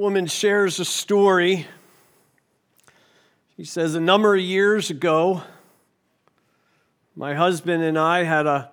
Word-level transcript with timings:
woman 0.00 0.26
shares 0.26 0.80
a 0.80 0.84
story. 0.86 1.66
She 3.58 3.64
says, 3.64 3.94
A 3.94 4.00
number 4.00 4.34
of 4.34 4.40
years 4.40 4.88
ago, 4.88 5.42
my 7.14 7.34
husband 7.34 7.82
and 7.82 7.98
I 7.98 8.22
had 8.22 8.46
a 8.46 8.70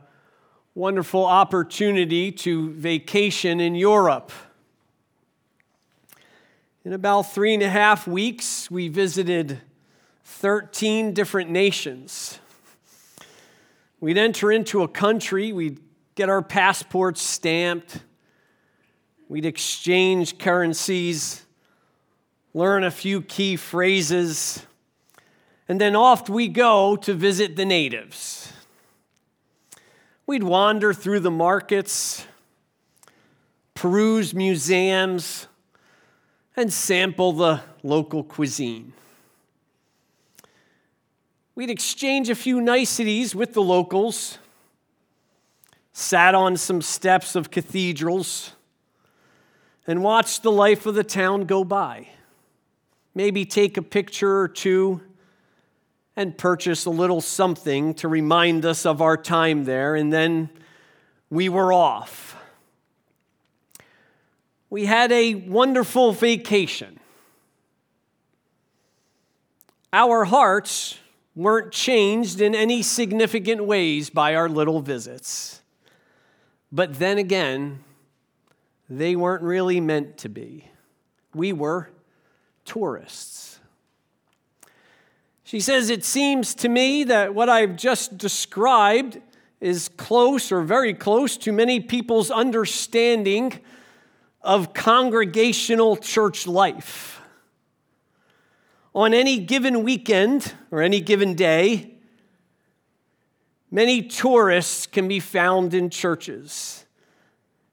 wonderful 0.74 1.26
opportunity 1.26 2.32
to 2.32 2.70
vacation 2.72 3.60
in 3.60 3.76
Europe. 3.76 4.32
In 6.86 6.94
about 6.94 7.24
three 7.24 7.54
and 7.54 7.62
a 7.62 7.70
half 7.70 8.08
weeks, 8.08 8.72
we 8.72 8.88
visited 8.88 9.60
13 10.24 11.14
different 11.14 11.50
nations. 11.50 12.40
We'd 14.00 14.18
enter 14.18 14.50
into 14.50 14.82
a 14.82 14.88
country, 14.88 15.52
we'd 15.52 15.82
get 16.16 16.30
our 16.30 16.42
passports 16.42 17.22
stamped, 17.22 18.00
we'd 19.30 19.46
exchange 19.46 20.38
currencies, 20.38 21.46
learn 22.54 22.84
a 22.84 22.92
few 22.92 23.22
key 23.22 23.56
phrases, 23.56 24.66
and 25.68 25.82
then 25.82 25.96
off 25.96 26.30
we 26.30 26.48
go 26.48 26.96
to 26.96 27.14
visit 27.14 27.56
the 27.56 27.66
natives. 27.66 28.54
We'd 30.26 30.44
wander 30.44 30.94
through 30.94 31.22
the 31.22 31.32
markets, 31.32 32.26
peruse 33.74 34.34
museums, 34.34 35.48
and 36.56 36.72
sample 36.72 37.34
the 37.34 37.62
local 37.84 38.24
cuisine. 38.24 38.94
We'd 41.54 41.70
exchange 41.70 42.30
a 42.30 42.36
few 42.36 42.62
niceties 42.62 43.34
with 43.34 43.54
the 43.54 43.62
locals, 43.62 44.38
sat 45.92 46.36
on 46.36 46.56
some 46.58 46.82
steps 46.82 47.36
of 47.36 47.50
cathedrals, 47.50 48.54
and 49.88 50.04
watch 50.04 50.42
the 50.42 50.52
life 50.52 50.86
of 50.86 50.96
the 50.96 51.04
town 51.04 51.46
go 51.46 51.64
by. 51.64 52.10
Maybe 53.16 53.46
take 53.46 53.78
a 53.78 53.82
picture 53.82 54.42
or 54.42 54.48
two 54.48 55.02
and 56.16 56.38
purchase 56.38 56.86
a 56.86 56.90
little 56.90 57.22
something 57.22 57.94
to 57.96 58.08
remind 58.08 58.66
us 58.66 58.86
of 58.86 59.02
our 59.02 59.16
time 59.16 59.64
there, 59.64 59.96
and 59.96 60.12
then 60.12 60.50
we 61.30 61.48
were 61.48 61.72
off. 61.72 62.36
We 64.70 64.86
had 64.86 65.12
a 65.12 65.36
wonderful 65.36 66.12
vacation. 66.12 67.00
Our 69.94 70.26
hearts 70.26 70.98
weren't 71.36 71.72
changed 71.72 72.42
in 72.42 72.54
any 72.54 72.82
significant 72.82 73.64
ways 73.64 74.10
by 74.10 74.36
our 74.36 74.50
little 74.50 74.82
visits. 74.82 75.62
But 76.72 77.00
then 77.00 77.18
again, 77.18 77.84
they 78.90 79.16
weren't 79.16 79.44
really 79.44 79.80
meant 79.80 80.18
to 80.20 80.30
be. 80.30 80.70
We 81.34 81.54
were 81.54 81.90
tourists. 82.66 83.60
She 85.44 85.60
says, 85.60 85.90
It 85.90 86.04
seems 86.04 86.56
to 86.56 86.70
me 86.70 87.04
that 87.06 87.34
what 87.34 87.50
I've 87.50 87.76
just 87.76 88.18
described 88.18 89.20
is 89.60 89.90
close 89.90 90.52
or 90.52 90.62
very 90.62 90.94
close 90.94 91.38
to 91.38 91.52
many 91.52 91.80
people's 91.80 92.30
understanding 92.30 93.60
of 94.42 94.74
congregational 94.74 95.98
church 95.98 96.48
life 96.48 97.18
on 98.98 99.14
any 99.14 99.38
given 99.38 99.84
weekend 99.84 100.56
or 100.72 100.82
any 100.82 101.00
given 101.00 101.36
day, 101.36 101.94
many 103.70 104.02
tourists 104.02 104.88
can 104.88 105.08
be 105.08 105.20
found 105.20 105.76
in 105.76 105.88
churches. 105.92 106.87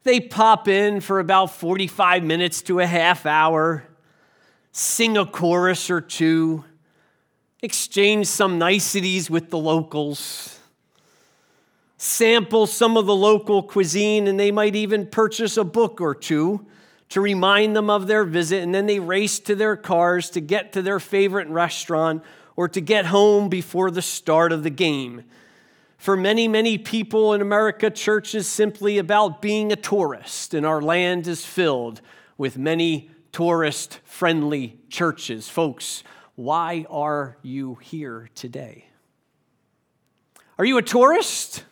They 0.05 0.21
pop 0.21 0.69
in 0.69 1.01
for 1.01 1.19
about 1.19 1.55
45 1.55 2.23
minutes 2.23 2.61
to 2.63 2.81
a 2.81 2.87
half 2.87 3.25
hour, 3.25 3.85
sing 4.71 5.17
a 5.17 5.25
chorus 5.25 5.89
or 5.91 6.03
two, 6.03 6.65
exchange 7.63 8.27
some 8.27 8.59
niceties 8.59 9.31
with 9.31 9.49
the 9.49 9.57
locals, 9.57 10.59
sample 11.97 12.67
some 12.67 12.99
of 12.99 13.07
the 13.07 13.15
local 13.15 13.63
cuisine, 13.63 14.29
and 14.29 14.39
they 14.39 14.51
might 14.51 14.77
even 14.77 15.07
purchase 15.07 15.57
a 15.57 15.65
book 15.65 16.03
or 16.03 16.15
two 16.15 16.67
to 17.09 17.23
remind 17.23 17.75
them 17.75 17.89
of 17.89 18.07
their 18.07 18.25
visit, 18.25 18.63
and 18.63 18.75
then 18.75 18.85
they 18.85 18.99
race 18.99 19.39
to 19.39 19.55
their 19.55 19.77
cars 19.77 20.29
to 20.31 20.41
get 20.41 20.73
to 20.75 20.83
their 20.83 21.01
favorite 21.01 21.49
restaurant 21.49 22.23
or 22.57 22.69
to 22.69 22.83
get 22.83 23.07
home 23.07 23.49
before 23.49 23.91
the 23.91 24.03
start 24.03 24.53
of 24.53 24.65
the 24.65 24.71
game. 24.71 25.25
For 26.05 26.19
many, 26.19 26.49
many 26.49 26.77
people 26.77 27.33
in 27.33 27.41
America, 27.41 27.89
church 27.89 28.35
is 28.35 28.47
simply 28.47 28.99
about 28.99 29.41
being 29.41 29.73
a 29.73 29.77
tourist, 29.77 30.53
and 30.53 30.67
our 30.67 30.83
land 30.83 31.27
is 31.27 31.47
filled 31.47 32.03
with 32.37 32.59
many 32.59 33.09
tourist 33.33 34.01
friendly 34.05 34.79
churches. 34.91 35.49
Folks, 35.49 36.05
why 36.35 36.85
are 36.91 37.39
you 37.41 37.77
here 37.77 38.29
today? 38.35 38.85
Are 40.59 40.67
you 40.67 40.77
a 40.77 40.83
tourist? 40.83 41.65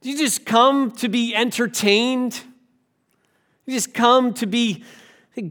Do 0.00 0.10
you 0.10 0.18
just 0.18 0.44
come 0.44 0.90
to 0.96 1.08
be 1.08 1.32
entertained? 1.32 2.40
You 3.66 3.74
just 3.74 3.94
come 3.94 4.34
to 4.34 4.46
be, 4.46 4.82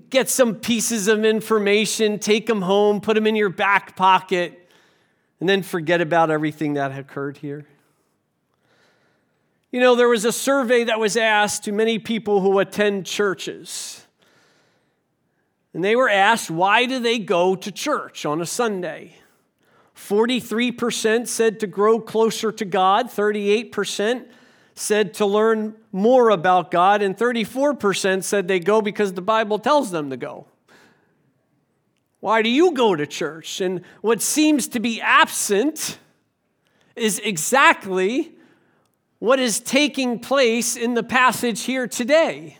get 0.10 0.30
some 0.30 0.56
pieces 0.56 1.08
of 1.08 1.24
information, 1.24 2.20
take 2.20 2.48
them 2.48 2.64
home, 2.64 3.00
put 3.00 3.14
them 3.14 3.26
in 3.26 3.38
your 3.38 3.48
back 3.48 3.96
pocket, 3.96 4.63
and 5.44 5.50
then 5.50 5.62
forget 5.62 6.00
about 6.00 6.32
everything 6.32 6.76
that 6.76 6.98
occurred 6.98 7.36
here. 7.36 7.66
You 9.72 9.82
know, 9.82 9.94
there 9.94 10.08
was 10.08 10.24
a 10.24 10.32
survey 10.32 10.86
that 10.86 11.02
was 11.02 11.18
asked 11.18 11.66
to 11.66 11.74
many 11.74 12.00
people 12.00 12.40
who 12.40 12.60
attend 12.60 13.06
churches. 13.06 14.08
And 15.74 15.84
they 15.84 15.98
were 15.98 16.08
asked, 16.08 16.50
why 16.50 16.86
do 16.86 16.98
they 16.98 17.20
go 17.20 17.58
to 17.58 17.72
church 17.74 18.26
on 18.26 18.40
a 18.40 18.46
Sunday? 18.46 19.18
43% 19.98 21.28
said 21.28 21.60
to 21.60 21.68
grow 21.68 22.00
closer 22.00 22.50
to 22.54 22.64
God, 22.64 23.08
38% 23.08 24.26
said 24.76 25.14
to 25.16 25.26
learn 25.26 25.76
more 25.92 26.30
about 26.30 26.72
God, 26.72 27.02
and 27.02 27.18
34% 27.18 28.24
said 28.24 28.48
they 28.48 28.62
go 28.62 28.82
because 28.82 29.12
the 29.12 29.22
Bible 29.22 29.60
tells 29.60 29.92
them 29.92 30.10
to 30.10 30.16
go. 30.16 30.46
Why 32.24 32.42
do 32.42 32.50
you 32.50 32.72
go 32.72 32.96
to 32.96 33.06
church? 33.06 33.60
And 33.60 33.82
what 34.00 34.22
seems 34.22 34.70
to 34.70 34.80
be 34.80 35.02
absent 35.02 35.98
is 36.96 37.20
exactly 37.20 38.32
what 39.20 39.42
is 39.42 39.60
taking 39.60 40.20
place 40.20 40.78
in 40.78 40.94
the 40.94 41.04
passage 41.04 41.64
here 41.64 41.86
today. 41.86 42.60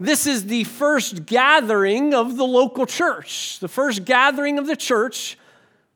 This 0.00 0.26
is 0.26 0.46
the 0.46 0.64
first 0.64 1.24
gathering 1.24 2.12
of 2.12 2.36
the 2.36 2.44
local 2.44 2.84
church, 2.84 3.60
the 3.60 3.68
first 3.68 4.04
gathering 4.04 4.58
of 4.58 4.66
the 4.66 4.74
church 4.74 5.38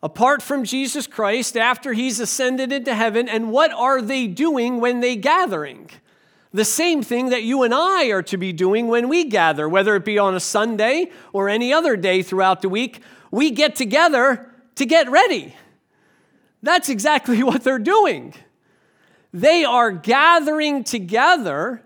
apart 0.00 0.40
from 0.40 0.62
Jesus 0.62 1.08
Christ 1.08 1.56
after 1.56 1.94
he's 1.94 2.20
ascended 2.20 2.70
into 2.70 2.94
heaven. 2.94 3.28
And 3.28 3.50
what 3.50 3.72
are 3.72 4.00
they 4.00 4.28
doing 4.28 4.80
when 4.80 5.00
they 5.00 5.16
gathering? 5.16 5.90
The 6.54 6.64
same 6.64 7.02
thing 7.02 7.30
that 7.30 7.42
you 7.42 7.64
and 7.64 7.74
I 7.74 8.06
are 8.10 8.22
to 8.22 8.36
be 8.36 8.52
doing 8.52 8.86
when 8.86 9.08
we 9.08 9.24
gather, 9.24 9.68
whether 9.68 9.96
it 9.96 10.04
be 10.04 10.20
on 10.20 10.36
a 10.36 10.40
Sunday 10.40 11.10
or 11.32 11.48
any 11.48 11.72
other 11.72 11.96
day 11.96 12.22
throughout 12.22 12.62
the 12.62 12.68
week. 12.68 13.00
We 13.32 13.50
get 13.50 13.74
together 13.74 14.48
to 14.76 14.86
get 14.86 15.10
ready. 15.10 15.56
That's 16.62 16.88
exactly 16.88 17.42
what 17.42 17.64
they're 17.64 17.80
doing. 17.80 18.34
They 19.32 19.64
are 19.64 19.90
gathering 19.90 20.84
together 20.84 21.82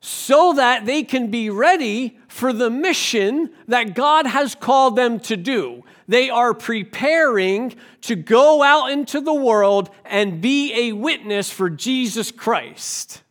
so 0.00 0.52
that 0.54 0.86
they 0.86 1.02
can 1.02 1.30
be 1.30 1.50
ready 1.50 2.18
for 2.28 2.52
the 2.52 2.70
mission 2.70 3.50
that 3.66 3.94
God 3.94 4.26
has 4.26 4.54
called 4.54 4.96
them 4.96 5.18
to 5.20 5.36
do. 5.36 5.84
They 6.06 6.30
are 6.30 6.54
preparing 6.54 7.74
to 8.02 8.14
go 8.14 8.62
out 8.62 8.90
into 8.90 9.20
the 9.20 9.34
world 9.34 9.90
and 10.04 10.40
be 10.40 10.88
a 10.88 10.92
witness 10.92 11.50
for 11.50 11.68
Jesus 11.68 12.30
Christ. 12.30 13.22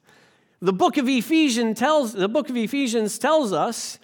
The 0.62 0.74
book 0.74 0.98
of 0.98 1.08
Ephesians 1.08 1.80
tells 1.80 2.14
the 2.14 2.28
book 2.28 2.50
of 2.50 2.58
Ephesians 2.58 3.18
tells 3.18 3.54
us 3.54 4.00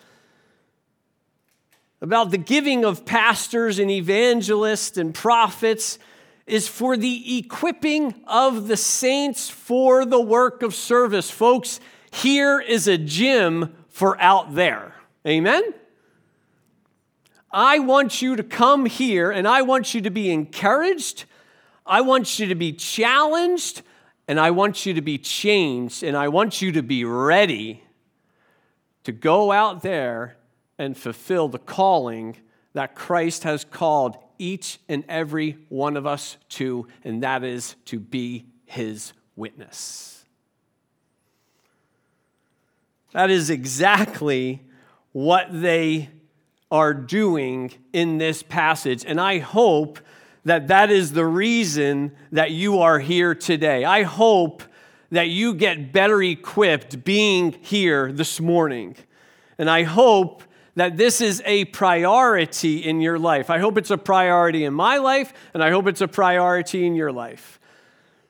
about 2.01 2.31
the 2.31 2.38
giving 2.38 2.85
of 2.85 3.05
pastors 3.05 3.79
and 3.79 3.89
evangelists 3.89 4.97
and 4.97 5.13
prophets 5.13 5.97
is 6.45 6.67
for 6.67 6.97
the 6.97 7.38
equipping 7.38 8.13
of 8.27 8.67
the 8.67 8.77
saints 8.77 9.49
for 9.49 10.05
the 10.05 10.19
work 10.19 10.61
of 10.61 10.75
service. 10.75 11.31
Folks, 11.31 11.79
here 12.13 12.60
is 12.60 12.88
a 12.88 12.98
gym 12.98 13.75
for 13.89 14.19
out 14.21 14.54
there. 14.54 14.95
Amen? 15.25 15.63
I 17.51 17.80
want 17.80 18.21
you 18.21 18.36
to 18.36 18.44
come 18.44 18.86
here 18.86 19.31
and 19.31 19.48
I 19.48 19.62
want 19.63 19.94
you 19.94 20.01
to 20.01 20.10
be 20.10 20.31
encouraged. 20.31 21.25
I 21.86 22.01
want 22.01 22.39
you 22.39 22.48
to 22.48 22.56
be 22.56 22.74
challenged 22.74 23.81
and 24.27 24.39
I 24.39 24.51
want 24.51 24.86
you 24.86 24.94
to 24.94 25.01
be 25.01 25.18
changed 25.18 26.04
and 26.04 26.15
I 26.15 26.27
want 26.27 26.62
you 26.62 26.71
to 26.74 26.83
be 26.83 27.04
ready 27.04 27.83
to 29.04 29.12
go 29.12 29.51
out 29.51 29.81
there 29.81 30.38
and 30.77 30.98
fulfill 30.98 31.48
the 31.48 31.60
calling 31.60 32.38
that 32.74 32.95
Christ 32.95 33.44
has 33.44 33.65
called 33.65 34.18
each 34.38 34.80
and 34.88 35.04
every 35.07 35.57
one 35.69 35.98
of 35.98 36.06
us 36.06 36.38
to, 36.50 36.88
and 37.04 37.24
that 37.24 37.44
is 37.44 37.75
to 37.86 38.00
be 38.00 38.45
his 38.65 39.13
witness. 39.36 40.22
That 43.13 43.30
is 43.30 43.50
exactly 43.50 44.62
what 45.12 45.48
they 45.51 46.10
are 46.71 46.94
doing 46.94 47.71
in 47.94 48.18
this 48.18 48.44
passage. 48.44 49.06
And 49.06 49.21
I 49.21 49.39
hope 49.39 50.00
that 50.45 50.68
that 50.68 50.92
is 50.92 51.13
the 51.13 51.25
reason 51.25 52.12
that 52.31 52.51
you 52.51 52.80
are 52.80 53.00
here 53.00 53.36
today. 53.36 53.86
I 53.86 54.04
hope 54.04 54.63
that 55.12 55.30
you 55.30 55.54
get 55.54 55.94
better 55.94 56.21
equipped 56.21 57.04
being 57.04 57.51
here 57.62 58.12
this 58.12 58.39
morning. 58.39 58.95
And 59.60 59.69
I 59.69 59.83
hope 59.83 60.44
that 60.75 60.98
this 60.98 61.21
is 61.21 61.42
a 61.45 61.65
priority 61.65 62.77
in 62.77 63.00
your 63.00 63.19
life. 63.19 63.51
I 63.51 63.60
hope 63.60 63.77
it's 63.77 63.92
a 63.92 63.98
priority 63.98 64.65
in 64.65 64.74
my 64.74 64.98
life, 64.98 65.31
and 65.54 65.63
I 65.63 65.69
hope 65.69 65.86
it's 65.86 66.01
a 66.01 66.07
priority 66.07 66.88
in 66.88 66.95
your 66.95 67.12
life. 67.12 67.60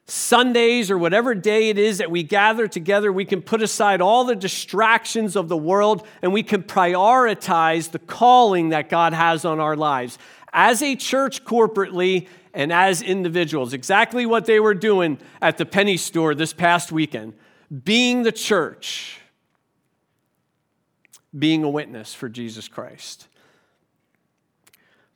Sundays 0.05 0.91
or 0.91 0.97
whatever 0.97 1.33
day 1.33 1.69
it 1.69 1.77
is 1.77 1.99
that 1.99 2.11
we 2.11 2.23
gather 2.23 2.67
together, 2.67 3.11
we 3.11 3.23
can 3.23 3.41
put 3.41 3.61
aside 3.61 4.01
all 4.01 4.25
the 4.25 4.35
distractions 4.35 5.35
of 5.35 5.47
the 5.47 5.57
world 5.57 6.05
and 6.21 6.33
we 6.33 6.43
can 6.43 6.61
prioritize 6.61 7.91
the 7.91 7.99
calling 7.99 8.69
that 8.69 8.89
God 8.89 9.13
has 9.13 9.45
on 9.45 9.59
our 9.59 9.77
lives 9.77 10.17
as 10.51 10.81
a 10.83 10.95
church 10.95 11.45
corporately 11.45 12.27
and 12.53 12.71
as 12.71 13.01
individuals. 13.01 13.73
Exactly 13.73 14.25
what 14.25 14.45
they 14.45 14.59
were 14.59 14.73
doing 14.73 15.17
at 15.41 15.57
the 15.57 15.65
penny 15.65 15.97
store 15.97 16.35
this 16.35 16.53
past 16.53 16.91
weekend 16.91 17.33
being 17.83 18.21
the 18.21 18.31
church, 18.31 19.19
being 21.37 21.63
a 21.63 21.69
witness 21.69 22.13
for 22.13 22.29
Jesus 22.29 22.67
Christ. 22.67 23.27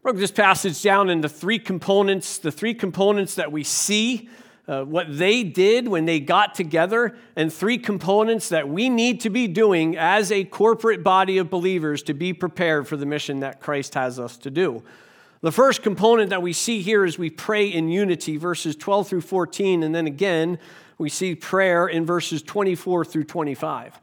Broke 0.02 0.16
this 0.16 0.32
passage 0.32 0.82
down 0.82 1.10
into 1.10 1.30
three 1.30 1.60
components, 1.60 2.38
the 2.38 2.52
three 2.52 2.74
components 2.74 3.36
that 3.36 3.52
we 3.52 3.64
see 3.64 4.30
uh, 4.68 4.84
what 4.84 5.18
they 5.18 5.44
did 5.44 5.88
when 5.88 6.06
they 6.06 6.20
got 6.20 6.54
together, 6.54 7.16
and 7.36 7.52
three 7.52 7.78
components 7.78 8.50
that 8.50 8.68
we 8.68 8.90
need 8.90 9.22
to 9.22 9.30
be 9.30 9.48
doing 9.48 9.98
as 9.98 10.32
a 10.32 10.44
corporate 10.44 11.04
body 11.04 11.38
of 11.38 11.50
believers 11.50 12.04
to 12.04 12.14
be 12.14 12.34
prepared 12.34 12.88
for 12.88 12.98
the 12.98 13.06
mission 13.06 13.40
that 13.40 13.62
Christ 13.62 13.94
has 13.94 14.20
us 14.20 14.36
to 14.38 14.52
do. 14.52 14.84
The 15.42 15.52
first 15.52 15.84
component 15.84 16.32
that 16.32 16.42
we 16.42 16.52
see 16.52 16.82
here 16.82 17.06
is 17.06 17.18
we 17.18 17.30
pray 17.30 17.68
in 17.68 17.90
unity, 17.90 18.38
verses 18.38 18.76
12 18.76 19.08
through 19.08 19.22
14, 19.22 19.84
and 19.84 19.96
then 19.96 20.08
again, 20.08 20.60
we 20.98 21.10
see 21.10 21.36
prayer 21.36 21.88
in 21.88 22.06
verses 22.06 22.42
24 22.42 23.06
through 23.06 23.24
25. 23.24 24.00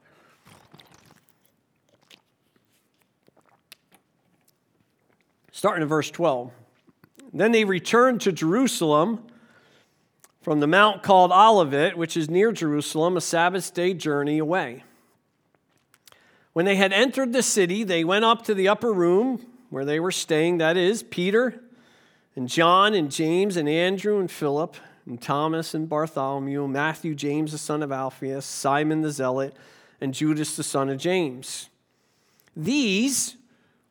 Starting 5.50 5.82
in 5.82 5.88
verse 5.88 6.10
12. 6.10 6.52
Then 7.32 7.52
they 7.52 7.64
returned 7.64 8.20
to 8.22 8.32
Jerusalem 8.32 9.26
from 10.44 10.60
the 10.60 10.66
mount 10.66 11.02
called 11.02 11.32
Olivet, 11.32 11.96
which 11.96 12.18
is 12.18 12.28
near 12.28 12.52
Jerusalem, 12.52 13.16
a 13.16 13.22
Sabbath 13.22 13.72
day 13.72 13.94
journey 13.94 14.36
away. 14.36 14.84
When 16.52 16.66
they 16.66 16.76
had 16.76 16.92
entered 16.92 17.32
the 17.32 17.42
city, 17.42 17.82
they 17.82 18.04
went 18.04 18.26
up 18.26 18.44
to 18.44 18.54
the 18.54 18.68
upper 18.68 18.92
room 18.92 19.46
where 19.70 19.86
they 19.86 19.98
were 19.98 20.12
staying 20.12 20.58
that 20.58 20.76
is, 20.76 21.02
Peter 21.02 21.62
and 22.36 22.46
John 22.46 22.92
and 22.92 23.10
James 23.10 23.56
and 23.56 23.66
Andrew 23.66 24.20
and 24.20 24.30
Philip 24.30 24.76
and 25.06 25.20
Thomas 25.20 25.72
and 25.72 25.88
Bartholomew, 25.88 26.68
Matthew, 26.68 27.14
James 27.14 27.52
the 27.52 27.58
son 27.58 27.82
of 27.82 27.90
Alphaeus, 27.90 28.44
Simon 28.44 29.00
the 29.00 29.10
Zealot, 29.10 29.56
and 29.98 30.12
Judas 30.12 30.56
the 30.56 30.62
son 30.62 30.90
of 30.90 30.98
James. 30.98 31.70
These, 32.54 33.36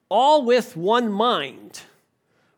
all 0.08 0.46
with 0.46 0.78
one 0.78 1.12
mind, 1.12 1.82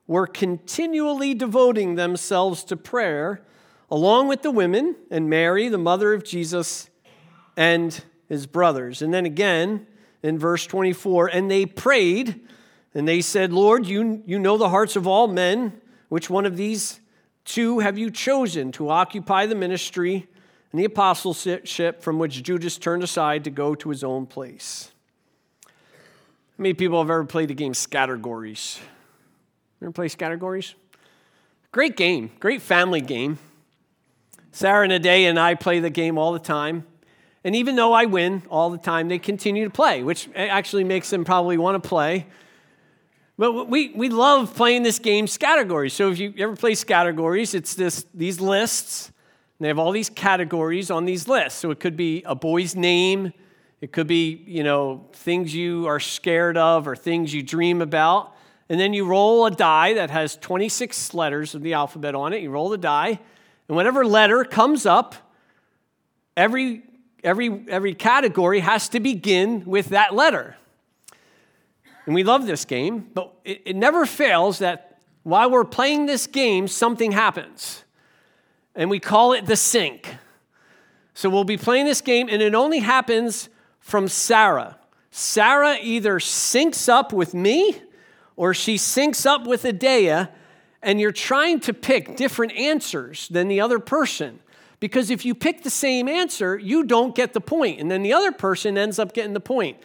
were 0.05 0.27
continually 0.27 1.33
devoting 1.33 1.95
themselves 1.95 2.65
to 2.65 2.75
prayer 2.75 3.41
along 3.89 4.27
with 4.27 4.41
the 4.41 4.51
women 4.51 4.95
and 5.11 5.29
Mary, 5.29 5.69
the 5.69 5.77
mother 5.77 6.13
of 6.13 6.23
Jesus, 6.23 6.89
and 7.57 8.03
his 8.27 8.45
brothers. 8.47 9.01
And 9.01 9.13
then 9.13 9.25
again 9.25 9.87
in 10.23 10.39
verse 10.39 10.65
24, 10.65 11.27
and 11.27 11.49
they 11.49 11.65
prayed, 11.65 12.41
and 12.93 13.07
they 13.07 13.21
said, 13.21 13.53
Lord, 13.53 13.85
you, 13.85 14.23
you 14.25 14.39
know 14.39 14.57
the 14.57 14.69
hearts 14.69 14.95
of 14.95 15.07
all 15.07 15.27
men. 15.27 15.81
Which 16.09 16.29
one 16.29 16.45
of 16.45 16.55
these 16.57 16.99
two 17.43 17.79
have 17.79 17.97
you 17.97 18.09
chosen 18.09 18.71
to 18.73 18.89
occupy 18.89 19.45
the 19.45 19.55
ministry 19.55 20.27
and 20.71 20.79
the 20.79 20.85
apostleship 20.85 22.01
from 22.01 22.19
which 22.19 22.41
Judas 22.41 22.77
turned 22.77 23.03
aside 23.03 23.43
to 23.43 23.49
go 23.49 23.75
to 23.75 23.89
his 23.89 24.03
own 24.03 24.25
place? 24.25 24.91
How 25.65 26.61
many 26.61 26.73
people 26.73 26.99
have 26.99 27.09
ever 27.09 27.25
played 27.25 27.49
the 27.49 27.53
game 27.53 27.73
Scattergories? 27.73 28.79
Ever 29.81 29.91
play 29.91 30.07
Scattergories? 30.07 30.73
Great 31.71 31.97
game, 31.97 32.31
great 32.39 32.61
family 32.61 33.01
game. 33.01 33.37
Sarah 34.55 34.85
and 34.85 34.93
Ade 34.93 35.27
and 35.27 35.37
I 35.37 35.53
play 35.55 35.81
the 35.81 35.89
game 35.89 36.17
all 36.17 36.31
the 36.31 36.39
time. 36.39 36.85
And 37.43 37.57
even 37.57 37.75
though 37.75 37.91
I 37.91 38.05
win 38.05 38.41
all 38.49 38.69
the 38.69 38.77
time, 38.77 39.09
they 39.09 39.19
continue 39.19 39.65
to 39.65 39.69
play, 39.69 40.01
which 40.01 40.29
actually 40.33 40.85
makes 40.85 41.09
them 41.09 41.25
probably 41.25 41.57
want 41.57 41.83
to 41.83 41.85
play. 41.85 42.25
But 43.37 43.67
we, 43.67 43.89
we 43.89 44.07
love 44.07 44.55
playing 44.55 44.83
this 44.83 44.97
game, 44.97 45.25
Scattergories. 45.25 45.91
So 45.91 46.09
if 46.09 46.19
you 46.19 46.33
ever 46.37 46.55
play 46.55 46.71
Scattergories, 46.71 47.53
it's 47.53 47.75
this, 47.75 48.05
these 48.13 48.39
lists. 48.39 49.07
And 49.59 49.65
they 49.65 49.67
have 49.67 49.77
all 49.77 49.91
these 49.91 50.09
categories 50.09 50.89
on 50.89 51.03
these 51.03 51.27
lists. 51.27 51.59
So 51.59 51.69
it 51.71 51.81
could 51.81 51.97
be 51.97 52.23
a 52.25 52.33
boy's 52.33 52.77
name. 52.77 53.33
It 53.81 53.91
could 53.91 54.07
be, 54.07 54.41
you 54.47 54.63
know, 54.63 55.05
things 55.11 55.53
you 55.53 55.85
are 55.85 55.99
scared 55.99 56.55
of 56.55 56.87
or 56.87 56.95
things 56.95 57.33
you 57.33 57.43
dream 57.43 57.81
about. 57.81 58.33
And 58.69 58.79
then 58.79 58.93
you 58.93 59.03
roll 59.05 59.47
a 59.47 59.51
die 59.51 59.95
that 59.95 60.11
has 60.11 60.37
26 60.37 61.13
letters 61.13 61.55
of 61.55 61.61
the 61.61 61.73
alphabet 61.73 62.15
on 62.15 62.31
it. 62.31 62.41
You 62.41 62.51
roll 62.51 62.69
the 62.69 62.77
die, 62.77 63.19
and 63.67 63.75
whatever 63.75 64.05
letter 64.05 64.43
comes 64.43 64.85
up, 64.85 65.15
every, 66.37 66.83
every, 67.23 67.65
every 67.67 67.93
category 67.93 68.59
has 68.59 68.89
to 68.89 68.99
begin 68.99 69.65
with 69.65 69.89
that 69.89 70.13
letter. 70.13 70.55
And 72.05 72.13
we 72.13 72.23
love 72.23 72.45
this 72.45 72.65
game, 72.65 73.09
but 73.13 73.33
it, 73.43 73.63
it 73.65 73.75
never 73.75 74.05
fails 74.05 74.59
that 74.59 74.99
while 75.23 75.49
we're 75.49 75.65
playing 75.65 76.05
this 76.05 76.27
game, 76.27 76.67
something 76.67 77.11
happens. 77.11 77.83
And 78.75 78.89
we 78.89 78.99
call 78.99 79.33
it 79.33 79.47
the 79.47 79.55
sync. 79.55 80.15
So 81.15 81.29
we'll 81.29 81.45
be 81.45 81.57
playing 81.57 81.85
this 81.85 82.01
game, 82.01 82.27
and 82.29 82.41
it 82.41 82.53
only 82.53 82.79
happens 82.79 83.49
from 83.79 84.07
Sarah. 84.07 84.77
Sarah 85.09 85.77
either 85.81 86.19
syncs 86.19 86.89
up 86.89 87.13
with 87.13 87.33
me 87.33 87.81
or 88.35 88.53
she 88.53 88.75
syncs 88.75 89.25
up 89.25 89.47
with 89.47 89.63
Adea 89.63 90.29
and 90.85 91.01
you're 91.01 91.11
trying 91.11 91.59
to 91.61 91.73
pick 91.73 92.15
different 92.15 92.53
answers 92.53 93.27
than 93.27 93.49
the 93.49 93.59
other 93.59 93.79
person. 93.79 94.39
Because 94.79 95.09
if 95.09 95.25
you 95.25 95.33
pick 95.33 95.63
the 95.63 95.69
same 95.69 96.07
answer, 96.07 96.57
you 96.57 96.83
don't 96.83 97.15
get 97.15 97.33
the 97.33 97.41
point, 97.41 97.79
and 97.79 97.89
then 97.89 98.03
the 98.03 98.13
other 98.13 98.31
person 98.31 98.77
ends 98.77 98.99
up 98.99 99.13
getting 99.13 99.33
the 99.33 99.39
point. 99.39 99.77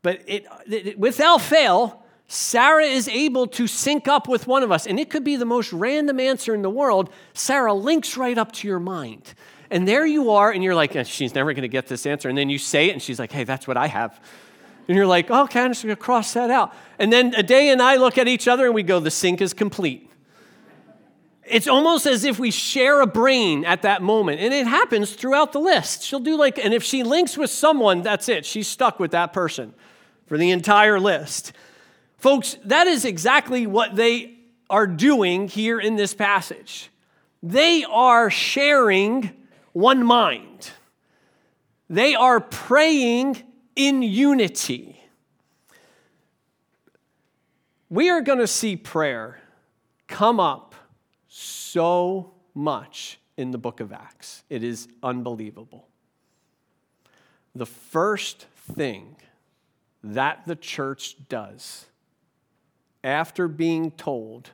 But 0.00 0.22
it, 0.26 0.46
it, 0.68 0.98
without 0.98 1.42
fail, 1.42 2.02
Sarah 2.28 2.84
is 2.84 3.08
able 3.08 3.46
to 3.48 3.66
sync 3.66 4.08
up 4.08 4.26
with 4.26 4.46
one 4.46 4.62
of 4.62 4.72
us, 4.72 4.86
and 4.86 4.98
it 4.98 5.10
could 5.10 5.22
be 5.22 5.36
the 5.36 5.44
most 5.44 5.72
random 5.72 6.18
answer 6.18 6.54
in 6.54 6.62
the 6.62 6.70
world. 6.70 7.10
Sarah 7.34 7.74
links 7.74 8.16
right 8.16 8.38
up 8.38 8.52
to 8.52 8.68
your 8.68 8.80
mind. 8.80 9.34
And 9.70 9.86
there 9.86 10.06
you 10.06 10.30
are, 10.30 10.50
and 10.50 10.62
you're 10.64 10.74
like, 10.74 10.96
she's 11.06 11.34
never 11.34 11.52
going 11.52 11.62
to 11.62 11.68
get 11.68 11.88
this 11.88 12.06
answer. 12.06 12.28
And 12.28 12.38
then 12.38 12.48
you 12.48 12.58
say 12.58 12.88
it, 12.88 12.92
and 12.92 13.02
she's 13.02 13.18
like, 13.18 13.32
hey, 13.32 13.44
that's 13.44 13.66
what 13.68 13.76
I 13.76 13.86
have. 13.86 14.18
And 14.88 14.96
you're 14.96 15.06
like, 15.06 15.30
okay, 15.30 15.60
I'm 15.60 15.72
just 15.72 15.82
going 15.82 15.94
to 15.94 16.00
cross 16.00 16.32
that 16.34 16.50
out. 16.50 16.74
And 16.98 17.12
then 17.12 17.34
Ade 17.34 17.52
and 17.52 17.82
I 17.82 17.96
look 17.96 18.18
at 18.18 18.28
each 18.28 18.48
other, 18.48 18.66
and 18.66 18.74
we 18.74 18.82
go, 18.82 18.98
the 18.98 19.10
sync 19.10 19.40
is 19.40 19.52
complete. 19.52 20.08
It's 21.44 21.66
almost 21.66 22.06
as 22.06 22.24
if 22.24 22.38
we 22.38 22.50
share 22.50 23.00
a 23.00 23.06
brain 23.06 23.64
at 23.64 23.82
that 23.82 24.00
moment. 24.00 24.40
And 24.40 24.54
it 24.54 24.66
happens 24.66 25.12
throughout 25.12 25.52
the 25.52 25.58
list. 25.58 26.02
She'll 26.02 26.20
do 26.20 26.36
like, 26.36 26.58
and 26.58 26.72
if 26.72 26.84
she 26.84 27.02
links 27.02 27.36
with 27.36 27.50
someone, 27.50 28.02
that's 28.02 28.28
it. 28.28 28.46
She's 28.46 28.68
stuck 28.68 29.00
with 29.00 29.10
that 29.10 29.32
person 29.32 29.74
for 30.26 30.38
the 30.38 30.50
entire 30.50 31.00
list. 31.00 31.52
Folks, 32.18 32.56
that 32.64 32.86
is 32.86 33.04
exactly 33.04 33.66
what 33.66 33.96
they 33.96 34.38
are 34.70 34.86
doing 34.86 35.48
here 35.48 35.80
in 35.80 35.96
this 35.96 36.14
passage. 36.14 36.88
They 37.42 37.84
are 37.84 38.30
sharing 38.30 39.30
one 39.72 40.04
mind, 40.04 40.70
they 41.90 42.14
are 42.14 42.40
praying 42.40 43.42
in 43.74 44.02
unity. 44.02 44.98
We 47.90 48.08
are 48.08 48.22
going 48.22 48.38
to 48.38 48.46
see 48.46 48.76
prayer 48.76 49.38
come 50.06 50.40
up 50.40 50.71
so 51.72 52.34
much 52.54 53.18
in 53.38 53.50
the 53.50 53.56
book 53.56 53.80
of 53.80 53.92
Acts. 53.92 54.44
It 54.50 54.62
is 54.62 54.88
unbelievable. 55.02 55.88
The 57.54 57.64
first 57.64 58.46
thing 58.74 59.16
that 60.04 60.42
the 60.46 60.54
church 60.54 61.16
does 61.30 61.86
after 63.02 63.48
being 63.48 63.90
told 63.92 64.50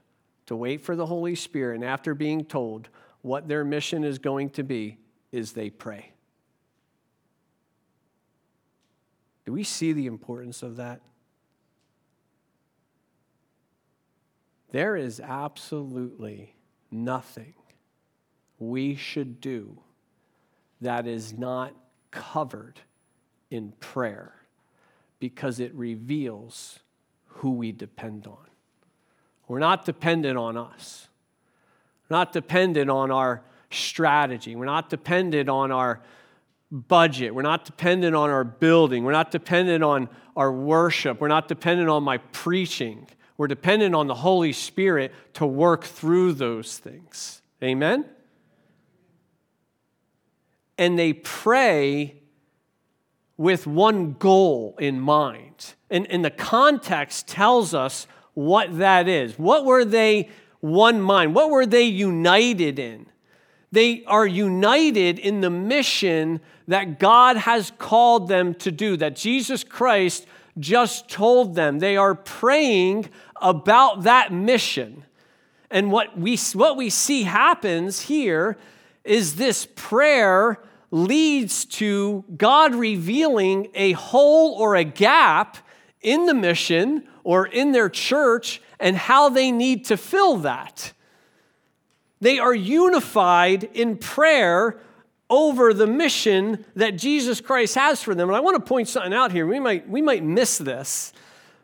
to 0.47 0.55
wait 0.55 0.81
for 0.81 0.95
the 0.95 1.07
Holy 1.07 1.35
Spirit 1.35 1.75
and 1.75 1.85
after 1.85 2.15
being 2.15 2.45
told 2.45 2.89
what 3.23 3.49
their 3.49 3.65
mission 3.65 4.05
is 4.05 4.19
going 4.19 4.51
to 4.51 4.63
be 4.63 4.99
is 5.33 5.53
they 5.53 5.71
pray. 5.71 6.13
Do 9.45 9.53
we 9.53 9.65
see 9.65 9.93
the 9.93 10.07
importance 10.07 10.63
of 10.63 10.77
that? 10.77 11.01
There 14.71 14.95
is 14.95 15.19
absolutely 15.19 16.55
nothing 16.91 17.55
we 18.59 18.97
should 18.97 19.41
do 19.41 19.79
that 20.81 21.07
is 21.07 21.37
not 21.37 21.75
covered 22.11 22.81
in 23.51 23.73
prayer 23.81 24.35
because 25.19 25.61
it 25.61 25.73
reveals 25.75 26.81
who 27.27 27.51
we 27.51 27.73
depend 27.73 28.27
on. 28.27 28.37
We're 29.47 29.59
not 29.59 29.85
dependent 29.85 30.37
on 30.37 30.57
us. 30.57 31.09
We're 32.09 32.17
not 32.17 32.33
dependent 32.33 32.91
on 32.91 33.11
our 33.11 33.43
strategy. 33.71 34.57
We're 34.57 34.67
not 34.67 34.91
dependent 34.91 35.49
on 35.49 35.73
our 35.73 36.01
budget. 36.71 37.35
We're 37.35 37.43
not 37.43 37.65
dependent 37.65 38.15
on 38.15 38.31
our 38.31 38.45
building. 38.45 39.05
We're 39.05 39.13
not 39.13 39.31
dependent 39.31 39.83
on 39.83 40.09
our 40.37 40.53
worship. 40.53 41.21
We're 41.21 41.29
not 41.29 41.49
dependent 41.49 41.89
on 41.89 42.03
my 42.03 42.19
preaching. 42.19 43.07
We're 43.39 43.47
dependent 43.47 43.95
on 43.95 44.09
the 44.09 44.17
Holy 44.17 44.53
Spirit 44.53 45.15
to 45.35 45.47
work 45.47 45.85
through 45.85 46.35
those 46.35 46.77
things. 46.77 47.41
Amen? 47.63 48.05
And 50.77 50.99
they 50.99 51.13
pray 51.13 52.17
with 53.37 53.67
one 53.67 54.15
goal 54.15 54.77
in 54.81 55.01
mind. 55.01 55.75
And, 55.89 56.11
and 56.11 56.25
the 56.25 56.31
context 56.31 57.29
tells 57.29 57.73
us 57.73 58.09
what 58.35 58.79
that 58.79 59.09
is. 59.09 59.39
What 59.39 59.65
were 59.65 59.85
they 59.85 60.29
one 60.61 61.01
mind? 61.01 61.35
What 61.35 61.51
were 61.51 61.67
they 61.67 61.85
united 61.85 62.81
in? 62.81 63.07
They 63.71 64.03
are 64.07 64.27
united 64.27 65.19
in 65.19 65.41
the 65.41 65.51
mission 65.51 66.41
that 66.67 66.99
God 66.99 67.37
has 67.37 67.71
called 67.79 68.29
them 68.29 68.55
to 68.57 68.73
do, 68.73 68.97
that 68.97 69.15
Jesus 69.15 69.63
Christ 69.63 70.27
just 70.59 71.09
told 71.09 71.55
them. 71.55 71.79
They 71.79 71.97
are 71.97 72.15
praying 72.15 73.09
about 73.41 74.03
that 74.05 74.33
mission. 74.33 75.05
And 75.71 75.93
what 75.93 76.19
we, 76.19 76.37
what 76.55 76.77
we 76.77 76.91
see 76.91 77.25
happens 77.25 78.01
here 78.03 78.57
is 79.05 79.37
this 79.37 79.67
prayer 79.75 80.59
leads 80.91 81.65
to 81.67 82.25
God 82.37 82.75
revealing 82.75 83.69
a 83.75 83.93
hole 83.93 84.55
or 84.55 84.77
a 84.77 84.85
gap 84.85 85.59
in 86.01 86.27
the 86.27 86.35
mission 86.35 87.07
or 87.25 87.47
in 87.47 87.73
their 87.73 87.89
church 87.89 88.63
and 88.81 88.97
how 88.97 89.29
they 89.29 89.53
need 89.53 89.85
to 89.87 89.97
fill 89.97 90.39
that. 90.39 90.93
They 92.21 92.39
are 92.39 92.55
unified 92.55 93.65
in 93.65 93.97
prayer 93.97 94.81
over 95.31 95.75
the 95.75 95.87
mission 95.87 96.65
that 96.75 96.97
Jesus 96.97 97.41
Christ 97.41 97.75
has 97.75 98.03
for 98.03 98.15
them. 98.15 98.29
And 98.29 98.37
I 98.37 98.41
want 98.41 98.57
to 98.57 98.67
point 98.67 98.89
something 98.89 99.13
out 99.13 99.31
here. 99.31 99.47
We 99.47 99.61
might, 99.61 99.89
we 99.89 100.01
might 100.01 100.25
miss 100.25 100.59
this, 100.59 101.13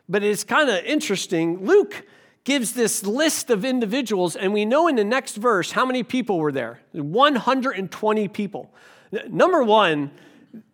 but 0.07 0.23
it's 0.23 0.43
kind 0.43 0.69
of 0.69 0.83
interesting. 0.85 1.65
Luke 1.65 2.05
gives 2.43 2.73
this 2.73 3.03
list 3.03 3.49
of 3.49 3.65
individuals, 3.65 4.35
and 4.35 4.53
we 4.53 4.65
know 4.65 4.87
in 4.87 4.95
the 4.95 5.03
next 5.03 5.35
verse 5.35 5.71
how 5.71 5.85
many 5.85 6.03
people 6.03 6.39
were 6.39 6.51
there 6.51 6.79
120 6.91 8.27
people. 8.29 8.73
Number 9.29 9.63
one, 9.63 10.11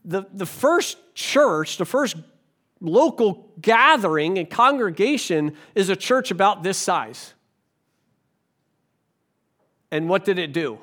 the, 0.03 0.25
the 0.33 0.45
first 0.45 0.97
church, 1.15 1.77
the 1.77 1.85
first 1.85 2.17
local 2.81 3.51
gathering 3.61 4.37
and 4.37 4.49
congregation 4.49 5.55
is 5.75 5.89
a 5.89 5.95
church 5.95 6.31
about 6.31 6.63
this 6.63 6.77
size. 6.77 7.33
And 9.91 10.09
what 10.09 10.25
did 10.25 10.39
it 10.39 10.53
do? 10.53 10.79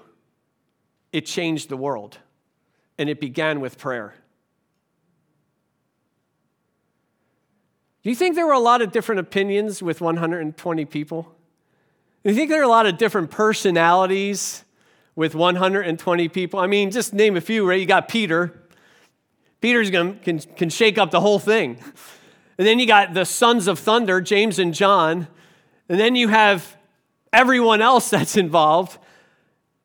It 1.12 1.26
changed 1.26 1.68
the 1.68 1.76
world. 1.76 2.18
And 2.98 3.08
it 3.08 3.20
began 3.20 3.60
with 3.60 3.78
prayer. 3.78 4.14
Do 8.02 8.10
you 8.10 8.16
think 8.16 8.36
there 8.36 8.46
were 8.46 8.52
a 8.52 8.60
lot 8.60 8.80
of 8.80 8.92
different 8.92 9.20
opinions 9.20 9.82
with 9.82 10.00
120 10.00 10.84
people? 10.84 11.34
Do 12.22 12.30
you 12.30 12.36
think 12.36 12.50
there 12.50 12.60
are 12.60 12.64
a 12.64 12.68
lot 12.68 12.86
of 12.86 12.96
different 12.96 13.30
personalities 13.30 14.64
with 15.16 15.34
120 15.34 16.28
people? 16.28 16.60
I 16.60 16.66
mean, 16.66 16.90
just 16.90 17.12
name 17.12 17.36
a 17.36 17.40
few, 17.40 17.68
right? 17.68 17.80
You 17.80 17.86
got 17.86 18.08
Peter. 18.08 18.54
Peter's 19.60 19.90
gonna, 19.90 20.14
can, 20.14 20.38
can 20.38 20.70
shake 20.70 20.96
up 20.96 21.10
the 21.10 21.20
whole 21.20 21.38
thing. 21.38 21.78
And 22.56 22.66
then 22.66 22.78
you 22.78 22.86
got 22.86 23.14
the 23.14 23.24
sons 23.24 23.66
of 23.66 23.78
thunder, 23.78 24.20
James 24.20 24.58
and 24.58 24.72
John. 24.72 25.26
And 25.88 25.98
then 25.98 26.14
you 26.14 26.28
have 26.28 26.76
everyone 27.32 27.82
else 27.82 28.10
that's 28.10 28.36
involved. 28.36 28.98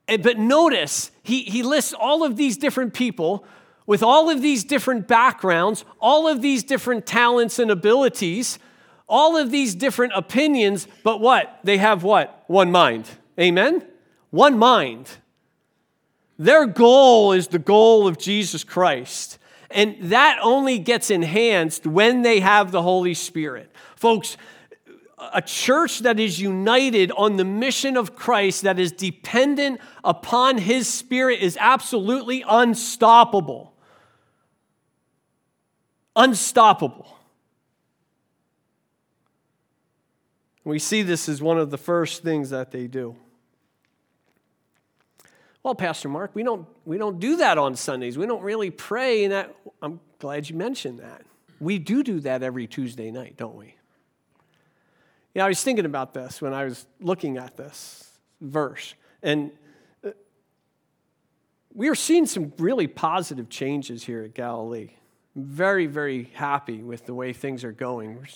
Eh, 0.08 0.18
but 0.18 0.38
notice, 0.38 1.12
he, 1.24 1.44
he 1.44 1.64
lists 1.64 1.94
all 1.94 2.24
of 2.24 2.36
these 2.36 2.58
different 2.58 2.94
people 2.94 3.46
with 3.86 4.04
all 4.04 4.30
of 4.30 4.42
these 4.42 4.64
different 4.64 5.08
backgrounds, 5.08 5.84
all 6.00 6.28
of 6.28 6.42
these 6.42 6.64
different 6.64 7.06
talents 7.06 7.60
and 7.60 7.70
abilities, 7.70 8.60
all 9.08 9.38
of 9.38 9.52
these 9.52 9.76
different 9.76 10.14
opinions, 10.16 10.88
but 11.04 11.20
what? 11.20 11.60
They 11.64 11.78
have 11.78 12.04
what? 12.04 12.44
One 12.48 12.72
mind. 12.72 13.10
Amen? 13.40 13.86
One 14.30 14.58
mind. 14.58 15.10
Their 16.40 16.66
goal 16.66 17.34
is 17.34 17.48
the 17.48 17.60
goal 17.60 18.08
of 18.08 18.18
Jesus 18.18 18.64
Christ. 18.64 19.38
And 19.70 19.98
that 20.02 20.40
only 20.42 20.80
gets 20.80 21.10
enhanced 21.10 21.86
when 21.86 22.22
they 22.22 22.40
have 22.40 22.72
the 22.72 22.82
Holy 22.82 23.14
Spirit. 23.14 23.72
Folks, 23.96 24.38
a 25.34 25.42
church 25.42 26.00
that 26.00 26.20
is 26.20 26.40
united 26.40 27.12
on 27.12 27.38
the 27.38 27.46
mission 27.46 27.98
of 27.98 28.16
Christ, 28.16 28.64
that 28.64 28.80
is 28.80 28.92
dependent 28.92 29.80
upon 30.04 30.58
His 30.58 30.88
Spirit, 30.88 31.40
is 31.40 31.58
absolutely 31.60 32.44
unstoppable. 32.48 33.73
Unstoppable. 36.16 37.18
We 40.64 40.80
see 40.80 41.02
this 41.02 41.28
as 41.28 41.42
one 41.42 41.58
of 41.58 41.72
the 41.72 41.78
first 41.78 42.24
things 42.24 42.52
that 42.52 42.72
they 42.72 42.88
do. 42.88 43.16
Well, 45.62 45.76
Pastor 45.76 46.10
Mark, 46.10 46.32
we 46.34 46.44
don't, 46.44 46.68
we 46.86 46.98
don't 46.98 47.20
do 47.20 47.38
that 47.38 47.58
on 47.58 47.76
Sundays. 47.76 48.18
We 48.18 48.26
don't 48.26 48.44
really 48.44 48.70
pray. 48.70 49.24
And 49.24 49.34
that, 49.34 49.56
I'm 49.82 50.00
glad 50.20 50.50
you 50.50 50.56
mentioned 50.56 51.00
that. 51.00 51.24
We 51.60 51.80
do 51.80 52.04
do 52.04 52.20
that 52.22 52.44
every 52.44 52.68
Tuesday 52.68 53.12
night, 53.12 53.36
don't 53.38 53.56
we? 53.56 53.76
Yeah, 55.34 55.46
I 55.46 55.48
was 55.48 55.64
thinking 55.64 55.86
about 55.86 56.14
this 56.14 56.42
when 56.42 56.54
I 56.54 56.66
was 56.66 56.86
looking 57.00 57.38
at 57.38 57.58
this 57.58 58.12
verse. 58.42 58.94
And 59.22 59.52
uh, 60.06 60.12
we 61.74 61.88
are 61.88 61.96
seeing 61.96 62.26
some 62.26 62.54
really 62.58 62.88
positive 62.88 63.50
changes 63.50 64.04
here 64.04 64.24
at 64.24 64.34
Galilee. 64.34 64.92
Very, 65.36 65.88
very 65.88 66.32
happy 66.34 66.84
with 66.84 67.06
the 67.06 67.14
way 67.14 67.34
things 67.34 67.64
are 67.64 67.72
going. 67.72 68.16
We're, 68.16 68.28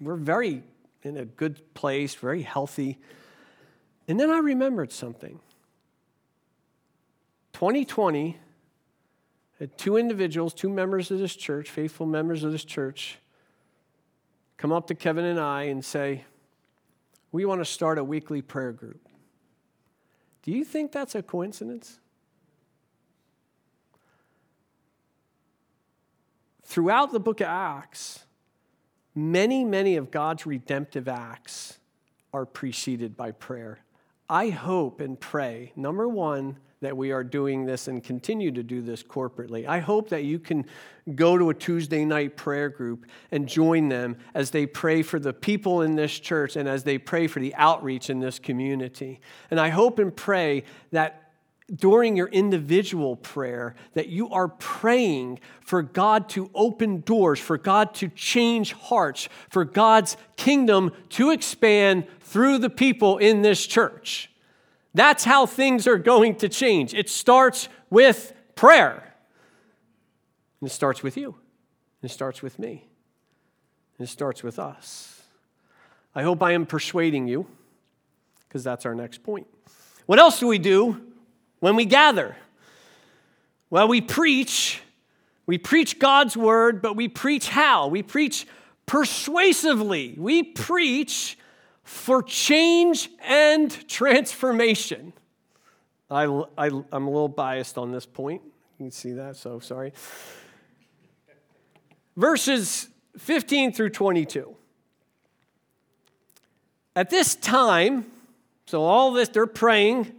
we're 0.00 0.16
very 0.16 0.62
in 1.02 1.16
a 1.16 1.24
good 1.24 1.74
place, 1.74 2.14
very 2.14 2.42
healthy. 2.42 2.98
And 4.08 4.18
then 4.18 4.30
I 4.30 4.38
remembered 4.38 4.92
something. 4.92 5.40
2020 7.52 8.38
had 9.58 9.70
uh, 9.70 9.72
two 9.76 9.96
individuals, 9.96 10.52
two 10.52 10.68
members 10.68 11.10
of 11.10 11.18
this 11.18 11.34
church, 11.34 11.70
faithful 11.70 12.06
members 12.06 12.44
of 12.44 12.52
this 12.52 12.64
church, 12.64 13.18
come 14.58 14.72
up 14.72 14.86
to 14.88 14.94
Kevin 14.94 15.24
and 15.24 15.40
I 15.40 15.64
and 15.64 15.84
say, 15.84 16.24
We 17.32 17.44
want 17.44 17.62
to 17.62 17.64
start 17.64 17.98
a 17.98 18.04
weekly 18.04 18.42
prayer 18.42 18.72
group. 18.72 19.08
Do 20.42 20.52
you 20.52 20.64
think 20.64 20.92
that's 20.92 21.14
a 21.14 21.22
coincidence? 21.22 21.98
Throughout 26.66 27.12
the 27.12 27.20
book 27.20 27.40
of 27.40 27.46
Acts, 27.46 28.26
many, 29.14 29.64
many 29.64 29.96
of 29.96 30.10
God's 30.10 30.46
redemptive 30.46 31.06
acts 31.06 31.78
are 32.32 32.44
preceded 32.44 33.16
by 33.16 33.30
prayer. 33.30 33.78
I 34.28 34.48
hope 34.48 35.00
and 35.00 35.18
pray, 35.18 35.72
number 35.76 36.08
one, 36.08 36.58
that 36.80 36.96
we 36.96 37.12
are 37.12 37.22
doing 37.22 37.64
this 37.64 37.86
and 37.86 38.02
continue 38.02 38.50
to 38.50 38.64
do 38.64 38.82
this 38.82 39.04
corporately. 39.04 39.64
I 39.66 39.78
hope 39.78 40.08
that 40.08 40.24
you 40.24 40.40
can 40.40 40.66
go 41.14 41.38
to 41.38 41.50
a 41.50 41.54
Tuesday 41.54 42.04
night 42.04 42.36
prayer 42.36 42.68
group 42.68 43.06
and 43.30 43.48
join 43.48 43.88
them 43.88 44.16
as 44.34 44.50
they 44.50 44.66
pray 44.66 45.02
for 45.02 45.20
the 45.20 45.32
people 45.32 45.82
in 45.82 45.94
this 45.94 46.18
church 46.18 46.56
and 46.56 46.68
as 46.68 46.82
they 46.82 46.98
pray 46.98 47.28
for 47.28 47.38
the 47.38 47.54
outreach 47.54 48.10
in 48.10 48.18
this 48.18 48.40
community. 48.40 49.20
And 49.52 49.60
I 49.60 49.68
hope 49.68 50.00
and 50.00 50.14
pray 50.14 50.64
that 50.90 51.25
during 51.74 52.16
your 52.16 52.28
individual 52.28 53.16
prayer 53.16 53.74
that 53.94 54.08
you 54.08 54.30
are 54.30 54.46
praying 54.46 55.40
for 55.60 55.82
God 55.82 56.28
to 56.28 56.48
open 56.54 57.00
doors, 57.00 57.40
for 57.40 57.58
God 57.58 57.92
to 57.94 58.08
change 58.08 58.72
hearts, 58.72 59.28
for 59.48 59.64
God's 59.64 60.16
kingdom 60.36 60.92
to 61.10 61.30
expand 61.30 62.06
through 62.20 62.58
the 62.58 62.70
people 62.70 63.18
in 63.18 63.42
this 63.42 63.66
church. 63.66 64.30
That's 64.94 65.24
how 65.24 65.44
things 65.44 65.86
are 65.86 65.98
going 65.98 66.36
to 66.36 66.48
change. 66.48 66.94
It 66.94 67.10
starts 67.10 67.68
with 67.90 68.32
prayer. 68.54 69.14
And 70.60 70.70
it 70.70 70.72
starts 70.72 71.02
with 71.02 71.16
you. 71.16 71.34
And 72.00 72.10
it 72.10 72.14
starts 72.14 72.42
with 72.42 72.58
me. 72.58 72.88
And 73.98 74.06
it 74.06 74.10
starts 74.10 74.42
with 74.42 74.58
us. 74.58 75.22
I 76.14 76.22
hope 76.22 76.42
I 76.42 76.52
am 76.52 76.64
persuading 76.64 77.26
you, 77.26 77.46
because 78.48 78.64
that's 78.64 78.86
our 78.86 78.94
next 78.94 79.22
point. 79.22 79.46
What 80.06 80.18
else 80.18 80.38
do 80.38 80.46
we 80.46 80.58
do 80.58 81.05
when 81.60 81.76
we 81.76 81.84
gather? 81.84 82.36
Well, 83.70 83.88
we 83.88 84.00
preach. 84.00 84.80
We 85.46 85.58
preach 85.58 85.98
God's 85.98 86.36
word, 86.36 86.82
but 86.82 86.96
we 86.96 87.08
preach 87.08 87.48
how? 87.48 87.88
We 87.88 88.02
preach 88.02 88.46
persuasively. 88.86 90.14
We 90.16 90.42
preach 90.42 91.38
for 91.84 92.22
change 92.22 93.10
and 93.24 93.70
transformation. 93.88 95.12
I, 96.10 96.24
I, 96.56 96.66
am 96.66 96.84
a 96.92 96.98
little 96.98 97.28
biased 97.28 97.78
on 97.78 97.92
this 97.92 98.06
point. 98.06 98.42
You 98.78 98.86
can 98.86 98.90
see 98.90 99.12
that, 99.12 99.36
so 99.36 99.58
sorry. 99.58 99.92
verses 102.16 102.88
15 103.18 103.72
through 103.72 103.90
22. 103.90 104.54
At 106.94 107.10
this 107.10 107.34
time, 107.34 108.06
so 108.66 108.82
all 108.82 109.12
this, 109.12 109.28
they're 109.28 109.46
praying, 109.46 110.12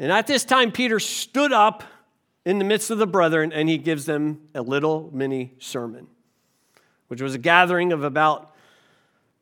and 0.00 0.10
at 0.10 0.26
this 0.26 0.44
time, 0.44 0.72
Peter 0.72 0.98
stood 0.98 1.52
up 1.52 1.84
in 2.46 2.58
the 2.58 2.64
midst 2.64 2.90
of 2.90 2.96
the 2.96 3.06
brethren 3.06 3.52
and 3.52 3.68
he 3.68 3.76
gives 3.76 4.06
them 4.06 4.40
a 4.54 4.62
little 4.62 5.10
mini 5.12 5.52
sermon, 5.58 6.06
which 7.08 7.20
was 7.20 7.34
a 7.34 7.38
gathering 7.38 7.92
of 7.92 8.02
about 8.02 8.54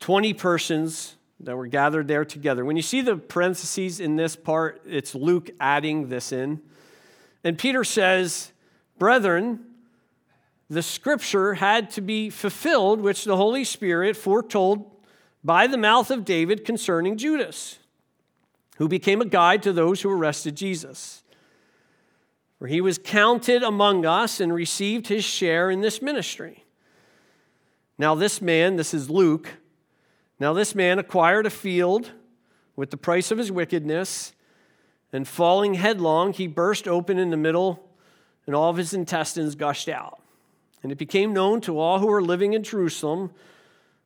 20 0.01 0.35
persons 0.35 1.15
that 1.41 1.57
were 1.57 1.69
gathered 1.69 2.09
there 2.09 2.25
together. 2.25 2.65
When 2.65 2.75
you 2.75 2.83
see 2.83 3.01
the 3.01 3.17
parentheses 3.17 4.01
in 4.01 4.17
this 4.17 4.35
part, 4.35 4.83
it's 4.85 5.15
Luke 5.15 5.51
adding 5.61 6.09
this 6.09 6.33
in. 6.33 6.61
And 7.45 7.57
Peter 7.57 7.85
says, 7.85 8.51
Brethren, 8.99 9.61
the 10.69 10.83
scripture 10.83 11.55
had 11.55 11.91
to 11.91 12.01
be 12.01 12.31
fulfilled, 12.31 13.01
which 13.01 13.25
the 13.25 13.37
Holy 13.37 13.63
Spirit 13.63 14.17
foretold 14.17 14.91
by 15.45 15.69
the 15.69 15.79
mouth 15.79 16.11
of 16.11 16.25
David 16.25 16.65
concerning 16.65 17.17
Judas, 17.17 17.79
who 18.79 18.89
became 18.89 19.21
a 19.21 19.27
guide 19.27 19.63
to 19.65 19.73
those 19.73 20.01
who 20.03 20.11
arrested 20.11 20.57
Jesus. 20.57 21.23
For 22.59 22.67
he 22.69 22.81
was 22.81 22.99
counted 22.99 23.63
among 23.63 24.07
us 24.07 24.41
and 24.41 24.53
received 24.53 25.09
his 25.09 25.25
share 25.25 25.71
in 25.71 25.81
this 25.81 26.01
ministry. 26.01 26.65
Now, 27.99 28.15
this 28.15 28.41
man, 28.41 28.77
this 28.77 28.95
is 28.95 29.11
Luke, 29.11 29.49
now 30.41 30.53
this 30.53 30.75
man 30.75 31.01
acquired 31.01 31.47
a 31.47 31.51
field 31.51 32.13
with 32.77 32.91
the 32.91 32.97
price 32.97 33.33
of 33.33 33.39
his 33.39 33.51
wickedness, 33.51 34.33
and 35.13 35.27
falling 35.27 35.75
headlong, 35.75 36.33
he 36.33 36.47
burst 36.47 36.87
open 36.87 37.19
in 37.19 37.31
the 37.31 37.37
middle, 37.37 37.91
and 38.47 38.55
all 38.55 38.71
of 38.71 38.77
his 38.77 38.95
intestines 38.95 39.57
gushed 39.57 39.89
out. 39.89 40.21
And 40.85 40.93
it 40.93 40.99
became 40.99 41.33
known 41.33 41.61
to 41.63 41.81
all 41.81 41.99
who 41.99 42.07
were 42.07 42.23
living 42.23 42.53
in 42.53 42.63
Jerusalem, 42.63 43.33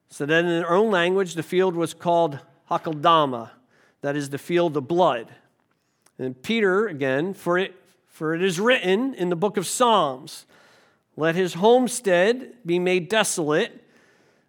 so 0.09 0.25
that 0.25 0.45
in 0.45 0.47
their 0.47 0.71
own 0.71 0.91
language 0.91 1.35
the 1.35 1.43
field 1.43 1.75
was 1.75 1.93
called 1.93 2.39
Hakeldama, 2.71 3.51
that 4.03 4.15
is 4.17 4.29
to 4.29 4.39
feel 4.39 4.69
the 4.69 4.83
blood. 4.83 5.29
And 6.19 6.41
Peter, 6.41 6.87
again, 6.87 7.35
for 7.35 7.57
it, 7.57 7.75
for 8.07 8.35
it 8.35 8.43
is 8.43 8.61
written 8.61 9.15
in 9.15 9.31
the 9.31 9.37
book 9.37 9.57
of 9.57 9.67
Psalms, 9.67 10.45
let 11.17 11.35
his 11.35 11.55
homestead 11.55 12.55
be 12.65 12.79
made 12.79 13.09
desolate, 13.09 13.83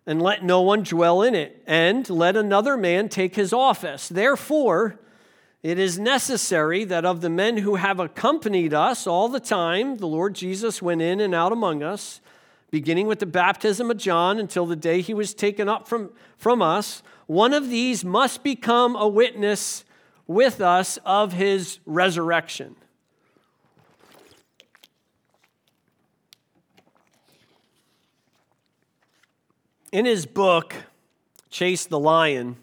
and 0.05 0.21
let 0.21 0.43
no 0.43 0.61
one 0.61 0.83
dwell 0.83 1.21
in 1.21 1.33
it, 1.33 1.63
and 1.65 2.09
let 2.09 2.35
another 2.35 2.75
man 2.75 3.07
take 3.07 3.35
his 3.35 3.53
office. 3.53 4.09
Therefore, 4.09 4.99
it 5.61 5.79
is 5.79 5.97
necessary 5.97 6.83
that 6.83 7.05
of 7.05 7.21
the 7.21 7.29
men 7.29 7.57
who 7.57 7.75
have 7.75 7.99
accompanied 7.99 8.73
us 8.73 9.07
all 9.07 9.29
the 9.29 9.39
time, 9.39 9.97
the 9.97 10.07
Lord 10.07 10.35
Jesus 10.35 10.81
went 10.81 11.01
in 11.01 11.21
and 11.21 11.33
out 11.33 11.53
among 11.53 11.81
us, 11.81 12.19
beginning 12.69 13.07
with 13.07 13.19
the 13.19 13.25
baptism 13.25 13.89
of 13.89 13.97
John 13.97 14.39
until 14.39 14.65
the 14.65 14.75
day 14.75 14.99
he 14.99 15.13
was 15.13 15.33
taken 15.33 15.69
up 15.69 15.87
from, 15.87 16.11
from 16.37 16.61
us. 16.61 17.01
One 17.33 17.55
of 17.55 17.67
these 17.67 18.05
must 18.05 18.43
become 18.43 18.95
a 18.95 19.07
witness 19.07 19.85
with 20.27 20.61
us 20.61 20.99
of 21.03 21.33
his 21.33 21.79
resurrection. 21.83 22.75
In 29.91 30.05
his 30.05 30.27
book, 30.27 30.75
Chase 31.49 31.87
the 31.87 31.97
Lion, 31.97 32.55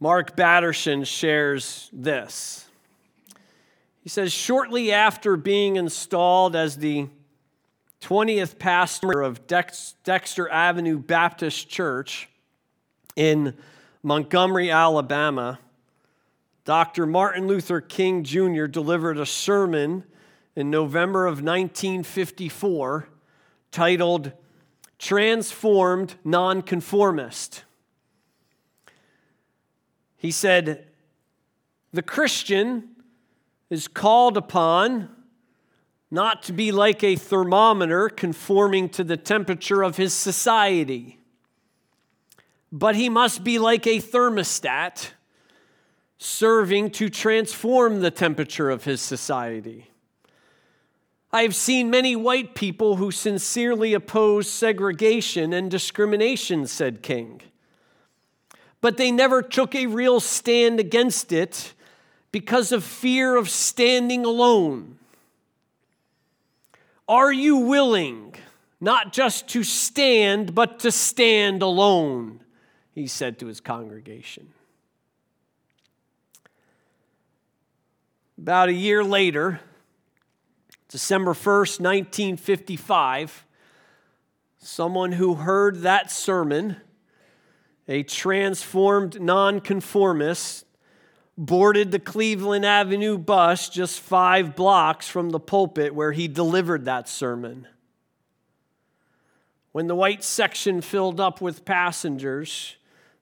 Mark 0.00 0.34
Batterson 0.34 1.04
shares 1.04 1.90
this. 1.92 2.66
He 4.02 4.08
says, 4.08 4.32
shortly 4.32 4.90
after 4.90 5.36
being 5.36 5.76
installed 5.76 6.56
as 6.56 6.78
the 6.78 7.08
20th 8.00 8.58
pastor 8.58 9.20
of 9.20 9.46
Dexter 9.46 10.48
Avenue 10.48 10.98
Baptist 10.98 11.68
Church 11.68 12.30
in 13.16 13.54
Montgomery, 14.02 14.70
Alabama, 14.70 15.58
Dr. 16.64 17.06
Martin 17.06 17.46
Luther 17.46 17.80
King 17.80 18.24
Jr. 18.24 18.66
delivered 18.66 19.18
a 19.18 19.26
sermon 19.26 20.04
in 20.56 20.70
November 20.70 21.26
of 21.26 21.42
1954 21.42 23.08
titled 23.70 24.32
Transformed 24.98 26.14
Nonconformist. 26.24 27.64
He 30.16 30.30
said, 30.30 30.86
The 31.92 32.02
Christian 32.02 32.90
is 33.68 33.88
called 33.88 34.36
upon 34.36 35.10
not 36.10 36.44
to 36.44 36.52
be 36.52 36.70
like 36.70 37.02
a 37.02 37.16
thermometer 37.16 38.08
conforming 38.08 38.88
to 38.90 39.04
the 39.04 39.16
temperature 39.16 39.82
of 39.82 39.96
his 39.96 40.14
society, 40.14 41.18
but 42.74 42.96
he 42.96 43.08
must 43.08 43.44
be 43.44 43.58
like 43.58 43.86
a 43.86 44.00
thermostat 44.00 45.10
serving 46.18 46.90
to 46.90 47.08
transform 47.08 48.00
the 48.00 48.10
temperature 48.10 48.68
of 48.68 48.82
his 48.84 49.00
society. 49.00 49.90
I 51.32 51.42
have 51.42 51.54
seen 51.54 51.88
many 51.88 52.16
white 52.16 52.54
people 52.54 52.96
who 52.96 53.10
sincerely 53.10 53.94
oppose 53.94 54.50
segregation 54.50 55.52
and 55.52 55.70
discrimination, 55.70 56.66
said 56.66 57.02
King 57.02 57.40
but 58.84 58.98
they 58.98 59.10
never 59.10 59.40
took 59.40 59.74
a 59.74 59.86
real 59.86 60.20
stand 60.20 60.78
against 60.78 61.32
it 61.32 61.72
because 62.30 62.70
of 62.70 62.84
fear 62.84 63.34
of 63.34 63.48
standing 63.48 64.26
alone. 64.26 64.98
Are 67.08 67.32
you 67.32 67.56
willing 67.56 68.34
not 68.82 69.14
just 69.14 69.48
to 69.48 69.64
stand, 69.64 70.54
but 70.54 70.80
to 70.80 70.92
stand 70.92 71.62
alone? 71.62 72.43
He 72.94 73.06
said 73.06 73.38
to 73.40 73.46
his 73.46 73.60
congregation. 73.60 74.48
About 78.38 78.68
a 78.68 78.72
year 78.72 79.02
later, 79.02 79.60
December 80.88 81.32
1st, 81.32 81.80
1955, 81.80 83.44
someone 84.58 85.12
who 85.12 85.34
heard 85.34 85.82
that 85.82 86.10
sermon 86.10 86.76
a 87.88 88.02
transformed 88.02 89.20
nonconformist, 89.20 90.64
boarded 91.36 91.90
the 91.90 91.98
Cleveland 91.98 92.64
Avenue 92.64 93.18
bus 93.18 93.68
just 93.68 94.00
five 94.00 94.54
blocks 94.54 95.08
from 95.08 95.30
the 95.30 95.40
pulpit 95.40 95.94
where 95.94 96.12
he 96.12 96.28
delivered 96.28 96.84
that 96.84 97.08
sermon. 97.08 97.66
When 99.72 99.88
the 99.88 99.96
white 99.96 100.22
section 100.22 100.80
filled 100.80 101.20
up 101.20 101.40
with 101.40 101.64
passengers, 101.64 102.76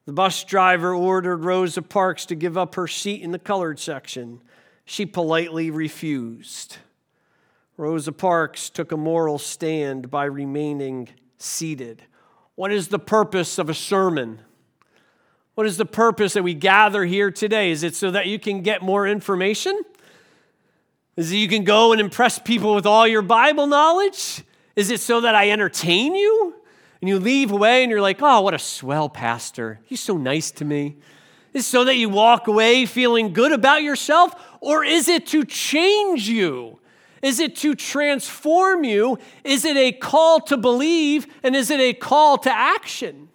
the 0.05 0.13
bus 0.13 0.43
driver 0.43 0.93
ordered 0.93 1.45
Rosa 1.45 1.81
Parks 1.81 2.25
to 2.27 2.35
give 2.35 2.57
up 2.57 2.75
her 2.75 2.87
seat 2.87 3.21
in 3.21 3.31
the 3.31 3.39
colored 3.39 3.79
section. 3.79 4.41
She 4.85 5.05
politely 5.05 5.71
refused. 5.71 6.77
Rosa 7.77 8.11
Parks 8.11 8.69
took 8.69 8.91
a 8.91 8.97
moral 8.97 9.39
stand 9.39 10.11
by 10.11 10.25
remaining 10.25 11.09
seated. 11.37 12.03
What 12.55 12.71
is 12.71 12.89
the 12.89 12.99
purpose 12.99 13.57
of 13.57 13.69
a 13.69 13.73
sermon? 13.73 14.39
What 15.55 15.67
is 15.67 15.77
the 15.77 15.85
purpose 15.85 16.33
that 16.33 16.43
we 16.43 16.53
gather 16.53 17.05
here 17.05 17.31
today? 17.31 17.71
Is 17.71 17.83
it 17.83 17.95
so 17.95 18.11
that 18.11 18.27
you 18.27 18.39
can 18.39 18.61
get 18.61 18.81
more 18.81 19.07
information? 19.07 19.81
Is 21.15 21.31
it 21.31 21.37
you 21.37 21.47
can 21.47 21.63
go 21.63 21.91
and 21.91 22.01
impress 22.01 22.39
people 22.39 22.75
with 22.75 22.85
all 22.85 23.07
your 23.07 23.21
Bible 23.21 23.67
knowledge? 23.67 24.43
Is 24.75 24.89
it 24.89 24.99
so 24.99 25.21
that 25.21 25.35
I 25.35 25.51
entertain 25.51 26.15
you? 26.15 26.55
And 27.03 27.09
you 27.09 27.19
leave 27.19 27.51
away 27.51 27.83
and 27.83 27.91
you're 27.91 27.99
like, 27.99 28.21
oh, 28.21 28.39
what 28.39 28.53
a 28.53 28.59
swell 28.59 29.09
pastor. 29.09 29.81
He's 29.83 29.99
so 29.99 30.15
nice 30.15 30.51
to 30.51 30.63
me. 30.63 30.95
Is 31.51 31.65
so 31.65 31.83
that 31.83 31.97
you 31.97 32.07
walk 32.07 32.47
away 32.47 32.85
feeling 32.85 33.33
good 33.33 33.51
about 33.51 33.83
yourself? 33.83 34.33
Or 34.61 34.85
is 34.85 35.09
it 35.09 35.27
to 35.27 35.43
change 35.43 36.29
you? 36.29 36.79
Is 37.21 37.41
it 37.41 37.57
to 37.57 37.75
transform 37.75 38.85
you? 38.85 39.19
Is 39.43 39.65
it 39.65 39.75
a 39.75 39.91
call 39.91 40.39
to 40.43 40.55
believe? 40.55 41.27
And 41.43 41.57
is 41.57 41.69
it 41.71 41.81
a 41.81 41.91
call 41.91 42.37
to 42.37 42.49
action? 42.49 43.27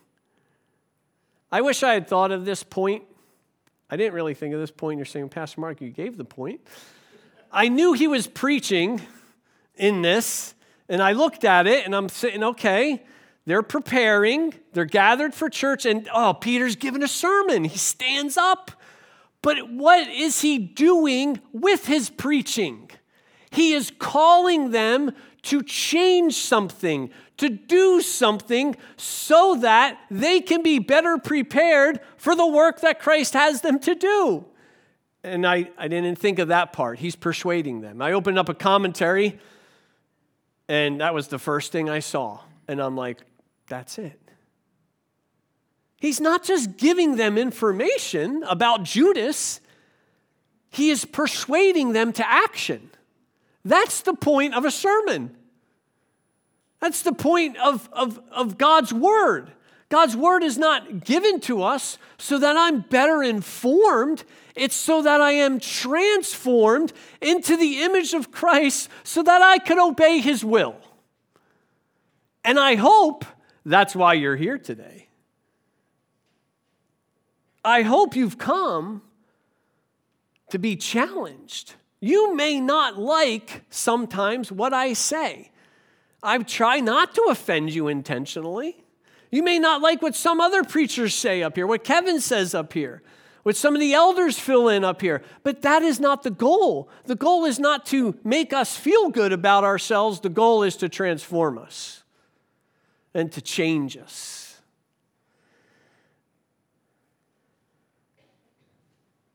I 1.53 1.61
wish 1.61 1.83
I 1.83 1.93
had 1.93 2.09
thought 2.09 2.33
of 2.33 2.47
this 2.47 2.63
point. 2.63 3.05
I 3.91 3.99
didn't 3.99 4.15
really 4.15 4.33
think 4.33 4.55
of 4.55 4.61
this 4.61 4.71
point. 4.71 4.97
You're 4.97 5.05
saying, 5.05 5.29
Pastor 5.29 5.61
Mark, 5.61 5.83
you 5.83 5.91
gave 5.91 6.17
the 6.17 6.25
point. 6.25 6.63
I 7.53 7.69
knew 7.69 7.93
he 7.93 8.09
was 8.09 8.27
preaching 8.27 9.03
in 9.77 10.01
this, 10.01 10.55
and 10.89 11.03
I 11.03 11.13
looked 11.13 11.45
at 11.45 11.67
it 11.67 11.85
and 11.85 11.95
I'm 11.95 12.09
sitting, 12.09 12.43
okay, 12.43 13.05
they're 13.49 13.63
preparing, 13.63 14.53
they're 14.75 14.85
gathered 14.85 15.33
for 15.33 15.49
church, 15.49 15.87
and 15.87 16.09
oh, 16.13 16.35
Peter's 16.35 16.77
giving 16.77 17.03
a 17.03 17.09
sermon. 17.09 17.65
He 17.65 17.79
stands 17.79 18.37
up. 18.37 18.71
But 19.41 19.71
what 19.71 20.07
is 20.09 20.43
he 20.43 20.59
doing 20.59 21.41
with 21.53 21.87
his 21.87 22.11
preaching? 22.11 22.91
He 23.51 23.73
is 23.73 23.91
calling 23.99 24.73
them 24.73 25.13
to 25.43 25.63
change 25.63 26.35
something, 26.35 27.09
to 27.39 27.49
do 27.49 28.03
something 28.03 28.77
so 28.97 29.57
that 29.61 29.99
they 30.11 30.41
can 30.41 30.63
be 30.63 30.79
better 30.79 31.17
prepared 31.17 32.01
for 32.17 32.37
the 32.37 32.47
work 32.47 32.81
that 32.83 33.01
Christ 33.01 33.33
has 33.33 33.63
them 33.63 33.79
to 33.79 33.95
do. 33.95 34.45
And 35.25 35.47
I, 35.47 35.71
I 35.79 35.89
didn't 35.89 36.17
think 36.17 36.39
of 36.39 36.49
that 36.49 36.73
part. 36.73 36.99
He's 36.99 37.17
persuading 37.17 37.81
them. 37.81 38.03
I 38.03 38.13
opened 38.13 38.39
up 38.39 38.49
a 38.49 38.55
commentary 38.55 39.39
And 40.69 41.01
that 41.01 41.15
was 41.15 41.29
the 41.29 41.39
first 41.39 41.73
thing 41.73 41.89
I 41.89 42.01
saw. 42.01 42.41
And 42.69 42.81
I'm 42.81 42.97
like, 42.97 43.19
that's 43.69 43.99
it. 43.99 44.19
He's 46.01 46.21
not 46.21 46.45
just 46.45 46.77
giving 46.77 47.17
them 47.17 47.37
information 47.37 48.45
about 48.45 48.85
Judas, 48.85 49.61
he 50.71 50.91
is 50.91 51.05
persuading 51.05 51.93
them 51.93 52.13
to 52.13 52.29
action. 52.29 52.91
That's 53.65 54.03
the 54.03 54.15
point 54.15 54.55
of 54.55 54.65
a 54.65 54.71
sermon. 54.71 55.35
That's 56.81 57.03
the 57.03 57.13
point 57.13 57.57
of, 57.57 57.89
of, 57.93 58.21
of 58.31 58.57
God's 58.57 58.93
word. 58.93 59.51
God's 59.89 60.17
word 60.17 60.43
is 60.43 60.59
not 60.59 61.05
given 61.05 61.41
to 61.41 61.63
us 61.63 61.99
so 62.19 62.39
that 62.39 62.57
I'm 62.57 62.81
better 62.83 63.23
informed. 63.23 64.23
It's 64.55 64.77
so 64.77 65.03
that 65.03 65.21
I 65.21 65.33
am 65.33 65.59
transformed 65.59 66.93
into 67.21 67.57
the 67.57 67.83
image 67.83 68.13
of 68.13 68.31
Christ 68.31 68.91
so 69.03 69.23
that 69.23 69.41
I 69.41 69.59
can 69.59 69.79
obey 69.79 70.21
his 70.21 70.45
will. 70.45 70.77
And 72.45 72.61
I 72.61 72.77
hope 72.77 73.25
that's 73.73 73.95
why 73.95 74.15
you're 74.15 74.37
here 74.37 74.59
today. 74.59 75.09
I 77.65 77.83
hope 77.83 78.17
you've 78.17 78.39
come 78.39 79.03
to 80.51 80.59
be 80.59 80.77
challenged. 80.77 81.75
You 82.01 82.35
may 82.35 82.61
not 82.61 82.99
like 82.99 83.65
sometimes 83.71 84.51
what 84.51 84.73
I 84.73 84.93
say. 84.93 85.51
I 86.23 86.39
try 86.39 86.81
not 86.81 87.15
to 87.17 87.27
offend 87.29 87.71
you 87.73 87.89
intentionally. 87.89 88.85
You 89.31 89.43
may 89.43 89.59
not 89.59 89.83
like 89.83 90.01
what 90.01 90.15
some 90.15 90.41
other 90.41 90.65
preachers 90.65 91.15
say 91.15 91.43
up 91.43 91.57
here, 91.57 91.67
what 91.67 91.85
Kevin 91.85 92.21
says 92.21 92.55
up 92.55 92.73
here, 92.73 93.03
what 93.43 93.57
some 93.57 93.75
of 93.75 93.81
the 93.81 93.93
elders 93.93 94.39
fill 94.39 94.69
in 94.69 94.85
up 94.85 95.03
here, 95.03 95.23
but 95.43 95.63
that 95.63 95.83
is 95.83 96.01
not 96.01 96.23
the 96.23 96.31
goal. 96.31 96.89
The 97.05 97.15
goal 97.15 97.45
is 97.45 97.59
not 97.59 97.85
to 97.87 98.17
make 98.25 98.53
us 98.53 98.77
feel 98.77 99.11
good 99.11 99.33
about 99.33 99.65
ourselves, 99.65 100.21
the 100.21 100.31
goal 100.31 100.63
is 100.63 100.77
to 100.77 100.89
transform 100.89 101.59
us 101.59 102.03
and 103.19 103.33
to 103.33 103.41
change 103.41 103.97
us. 103.97 104.61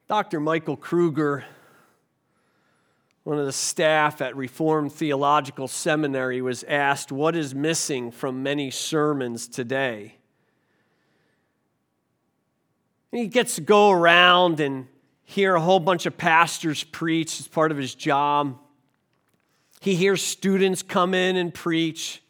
Dr. 0.07 0.39
Michael 0.39 0.77
Kruger 0.77 1.43
one 3.23 3.39
of 3.39 3.45
the 3.45 3.53
staff 3.53 4.21
at 4.21 4.35
Reformed 4.35 4.91
Theological 4.91 5.69
Seminary 5.69 6.41
was 6.41 6.63
asked, 6.63 7.09
What 7.09 7.37
is 7.37 7.55
missing 7.55 8.11
from 8.11 8.43
many 8.43 8.69
sermons 8.69 9.47
today? 9.47 10.17
And 13.11 13.21
he 13.21 13.27
gets 13.27 13.55
to 13.55 13.61
go 13.61 13.91
around 13.91 14.59
and 14.59 14.87
hear 15.23 15.55
a 15.55 15.61
whole 15.61 15.79
bunch 15.79 16.05
of 16.05 16.17
pastors 16.17 16.83
preach 16.83 17.39
as 17.39 17.47
part 17.47 17.71
of 17.71 17.77
his 17.77 17.95
job. 17.95 18.59
He 19.79 19.95
hears 19.95 20.21
students 20.21 20.83
come 20.83 21.13
in 21.13 21.37
and 21.37 21.53
preach. 21.53 22.22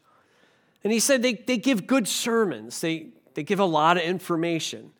And 0.83 0.91
he 0.91 0.99
said 0.99 1.21
they, 1.21 1.33
they 1.33 1.57
give 1.57 1.87
good 1.87 2.07
sermons, 2.07 2.81
they, 2.81 3.07
they 3.33 3.43
give 3.43 3.59
a 3.59 3.65
lot 3.65 3.97
of 3.97 4.03
information. 4.03 4.91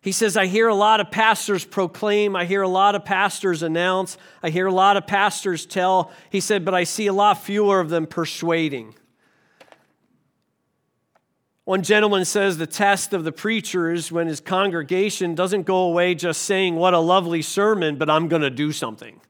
He 0.00 0.10
says, 0.10 0.36
I 0.36 0.46
hear 0.46 0.66
a 0.66 0.74
lot 0.74 0.98
of 0.98 1.12
pastors 1.12 1.64
proclaim, 1.64 2.34
I 2.34 2.44
hear 2.44 2.62
a 2.62 2.68
lot 2.68 2.96
of 2.96 3.04
pastors 3.04 3.62
announce, 3.62 4.18
I 4.42 4.50
hear 4.50 4.66
a 4.66 4.72
lot 4.72 4.96
of 4.96 5.06
pastors 5.06 5.64
tell. 5.64 6.10
He 6.28 6.40
said, 6.40 6.64
but 6.64 6.74
I 6.74 6.84
see 6.84 7.06
a 7.06 7.12
lot 7.12 7.40
fewer 7.40 7.78
of 7.78 7.88
them 7.88 8.06
persuading. 8.06 8.94
One 11.64 11.82
gentleman 11.84 12.24
says 12.24 12.58
the 12.58 12.66
test 12.66 13.12
of 13.12 13.22
the 13.22 13.30
preacher 13.30 13.92
is 13.92 14.10
when 14.10 14.26
his 14.26 14.40
congregation 14.40 15.36
doesn't 15.36 15.62
go 15.62 15.82
away 15.84 16.16
just 16.16 16.42
saying, 16.42 16.74
What 16.74 16.92
a 16.92 16.98
lovely 16.98 17.40
sermon, 17.40 17.96
but 17.96 18.10
I'm 18.10 18.26
going 18.26 18.42
to 18.42 18.50
do 18.50 18.72
something. 18.72 19.20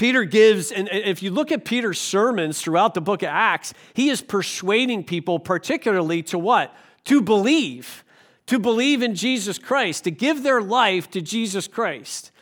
Peter 0.00 0.24
gives, 0.24 0.72
and 0.72 0.88
if 0.90 1.22
you 1.22 1.30
look 1.30 1.52
at 1.52 1.64
Peter's 1.64 2.00
sermons 2.00 2.60
throughout 2.60 2.94
the 2.94 3.00
book 3.00 3.22
of 3.22 3.28
Acts, 3.28 3.72
he 3.94 4.08
is 4.08 4.20
persuading 4.20 5.04
people, 5.04 5.38
particularly 5.38 6.22
to 6.24 6.38
what? 6.38 6.74
To 7.04 7.22
believe 7.22 8.02
to 8.50 8.58
believe 8.58 9.00
in 9.00 9.14
Jesus 9.14 9.60
Christ, 9.60 10.02
to 10.02 10.10
give 10.10 10.42
their 10.42 10.60
life 10.60 11.08
to 11.12 11.22
Jesus 11.22 11.68
Christ. 11.68 12.32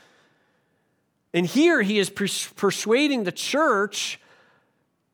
And 1.35 1.45
here 1.45 1.83
he 1.83 1.99
is 1.99 2.09
persuading 2.09 3.25
the 3.25 3.33
church 3.33 4.19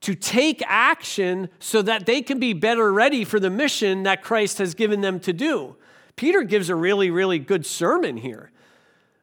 to 0.02 0.14
take 0.14 0.62
action 0.68 1.48
so 1.59 1.83
that 1.83 2.07
they 2.07 2.22
can 2.22 2.38
be 2.38 2.52
better 2.52 2.92
ready 2.92 3.24
for 3.24 3.40
the 3.40 3.50
mission 3.50 4.04
that 4.04 4.22
Christ 4.22 4.59
has 4.59 4.76
given 4.76 5.00
them 5.00 5.18
to 5.18 5.33
do. 5.33 5.74
Peter 6.14 6.44
gives 6.44 6.70
a 6.70 6.76
really, 6.76 7.11
really 7.11 7.40
good 7.40 7.66
sermon 7.66 8.18
here. 8.18 8.52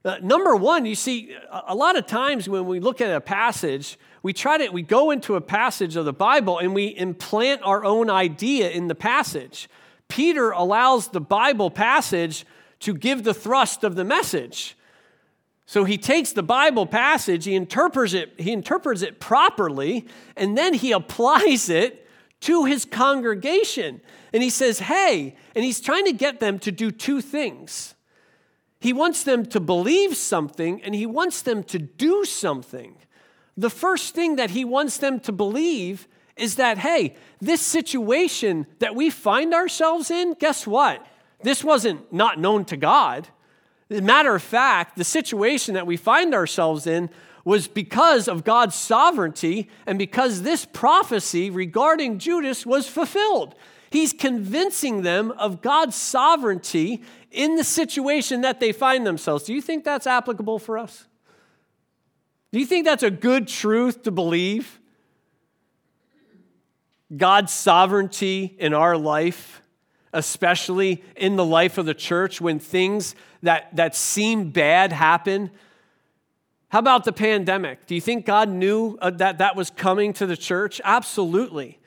Uh, 0.03 0.17
number 0.21 0.55
one, 0.55 0.85
you 0.85 0.95
see, 0.95 1.35
a 1.67 1.75
lot 1.75 1.95
of 1.95 2.07
times 2.07 2.49
when 2.49 2.65
we 2.65 2.79
look 2.79 3.01
at 3.01 3.15
a 3.15 3.21
passage, 3.21 3.99
we 4.23 4.33
try 4.33 4.57
to 4.57 4.69
we 4.69 4.81
go 4.81 5.11
into 5.11 5.35
a 5.35 5.41
passage 5.41 5.95
of 5.95 6.05
the 6.05 6.13
Bible 6.13 6.57
and 6.57 6.73
we 6.73 6.87
implant 6.87 7.61
our 7.63 7.85
own 7.85 8.09
idea 8.09 8.69
in 8.71 8.87
the 8.87 8.95
passage. 8.95 9.69
Peter 10.07 10.51
allows 10.51 11.09
the 11.09 11.21
Bible 11.21 11.69
passage 11.69 12.45
to 12.79 12.95
give 12.95 13.23
the 13.23 13.33
thrust 13.33 13.83
of 13.83 13.95
the 13.95 14.03
message. 14.03 14.75
So 15.67 15.83
he 15.83 15.97
takes 15.97 16.33
the 16.33 16.43
Bible 16.43 16.85
passage, 16.85 17.45
he 17.45 17.55
interprets 17.55 18.13
it, 18.13 18.33
he 18.37 18.51
interprets 18.51 19.03
it 19.03 19.19
properly, 19.19 20.07
and 20.35 20.57
then 20.57 20.73
he 20.73 20.91
applies 21.01 21.69
it 21.69 22.07
to 22.41 22.65
his 22.65 22.85
congregation. 22.85 24.01
And 24.33 24.41
he 24.41 24.49
says, 24.49 24.79
"Hey," 24.79 25.35
and 25.53 25.63
he's 25.63 25.79
trying 25.79 26.05
to 26.05 26.13
get 26.13 26.39
them 26.39 26.57
to 26.59 26.71
do 26.71 26.89
two 26.89 27.21
things. 27.21 27.93
He 28.81 28.93
wants 28.93 29.23
them 29.23 29.45
to 29.45 29.59
believe 29.59 30.17
something 30.17 30.81
and 30.81 30.95
he 30.95 31.05
wants 31.05 31.43
them 31.43 31.63
to 31.65 31.77
do 31.77 32.25
something. 32.25 32.95
The 33.55 33.69
first 33.69 34.15
thing 34.15 34.37
that 34.37 34.49
he 34.49 34.65
wants 34.65 34.97
them 34.97 35.19
to 35.21 35.31
believe 35.31 36.07
is 36.35 36.55
that, 36.55 36.79
hey, 36.79 37.15
this 37.39 37.61
situation 37.61 38.65
that 38.79 38.95
we 38.95 39.11
find 39.11 39.53
ourselves 39.53 40.09
in, 40.09 40.33
guess 40.33 40.65
what? 40.65 41.05
This 41.43 41.63
wasn't 41.63 42.11
not 42.11 42.39
known 42.39 42.65
to 42.65 42.75
God. 42.75 43.27
Matter 43.87 44.33
of 44.33 44.41
fact, 44.41 44.97
the 44.97 45.03
situation 45.03 45.75
that 45.75 45.85
we 45.85 45.95
find 45.95 46.33
ourselves 46.33 46.87
in 46.87 47.11
was 47.45 47.67
because 47.67 48.27
of 48.27 48.43
God's 48.43 48.75
sovereignty 48.75 49.69
and 49.85 49.99
because 49.99 50.41
this 50.41 50.65
prophecy 50.65 51.51
regarding 51.51 52.17
Judas 52.17 52.65
was 52.65 52.87
fulfilled. 52.87 53.53
He's 53.91 54.13
convincing 54.13 55.01
them 55.01 55.31
of 55.31 55.61
God's 55.61 55.97
sovereignty 55.97 57.03
in 57.31 57.55
the 57.55 57.63
situation 57.63 58.41
that 58.41 58.59
they 58.59 58.71
find 58.71 59.07
themselves. 59.07 59.43
Do 59.45 59.53
you 59.53 59.61
think 59.61 59.83
that's 59.83 60.05
applicable 60.05 60.59
for 60.59 60.77
us? 60.77 61.07
Do 62.51 62.59
you 62.59 62.65
think 62.65 62.85
that's 62.85 63.03
a 63.03 63.11
good 63.11 63.47
truth 63.47 64.03
to 64.03 64.11
believe? 64.11 64.79
God's 67.15 67.51
sovereignty 67.51 68.55
in 68.59 68.73
our 68.73 68.97
life, 68.97 69.61
especially 70.13 71.03
in 71.15 71.35
the 71.35 71.45
life 71.45 71.77
of 71.77 71.85
the 71.85 71.93
church 71.93 72.39
when 72.39 72.59
things 72.59 73.15
that, 73.43 73.75
that 73.75 73.95
seem 73.95 74.51
bad 74.51 74.91
happen. 74.91 75.51
How 76.69 76.79
about 76.79 77.03
the 77.03 77.11
pandemic? 77.11 77.85
Do 77.85 77.95
you 77.95 78.01
think 78.01 78.25
God 78.25 78.47
knew 78.49 78.97
uh, 79.01 79.09
that 79.11 79.39
that 79.39 79.55
was 79.55 79.69
coming 79.69 80.13
to 80.13 80.25
the 80.25 80.37
church? 80.37 80.79
Absolutely. 80.83 81.79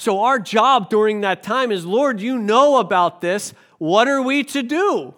So, 0.00 0.20
our 0.20 0.38
job 0.38 0.88
during 0.88 1.20
that 1.20 1.42
time 1.42 1.70
is 1.70 1.84
Lord, 1.84 2.22
you 2.22 2.38
know 2.38 2.78
about 2.78 3.20
this. 3.20 3.52
What 3.76 4.08
are 4.08 4.22
we 4.22 4.44
to 4.44 4.62
do? 4.62 5.14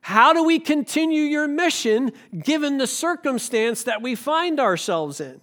How 0.00 0.32
do 0.32 0.42
we 0.42 0.58
continue 0.58 1.22
your 1.22 1.46
mission 1.46 2.10
given 2.36 2.78
the 2.78 2.88
circumstance 2.88 3.84
that 3.84 4.02
we 4.02 4.16
find 4.16 4.58
ourselves 4.58 5.20
in? 5.20 5.40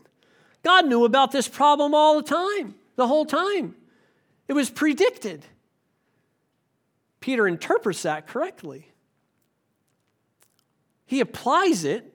God 0.63 0.85
knew 0.85 1.05
about 1.05 1.31
this 1.31 1.47
problem 1.47 1.95
all 1.95 2.17
the 2.17 2.27
time 2.27 2.75
the 2.97 3.07
whole 3.07 3.25
time. 3.25 3.73
It 4.49 4.53
was 4.53 4.69
predicted. 4.69 5.45
Peter 7.21 7.47
interprets 7.47 8.01
that 8.01 8.27
correctly. 8.27 8.91
He 11.05 11.21
applies 11.21 11.85
it 11.85 12.13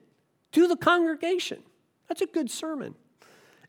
to 0.51 0.67
the 0.67 0.77
congregation. 0.77 1.63
That's 2.07 2.21
a 2.21 2.27
good 2.27 2.51
sermon. 2.51 2.93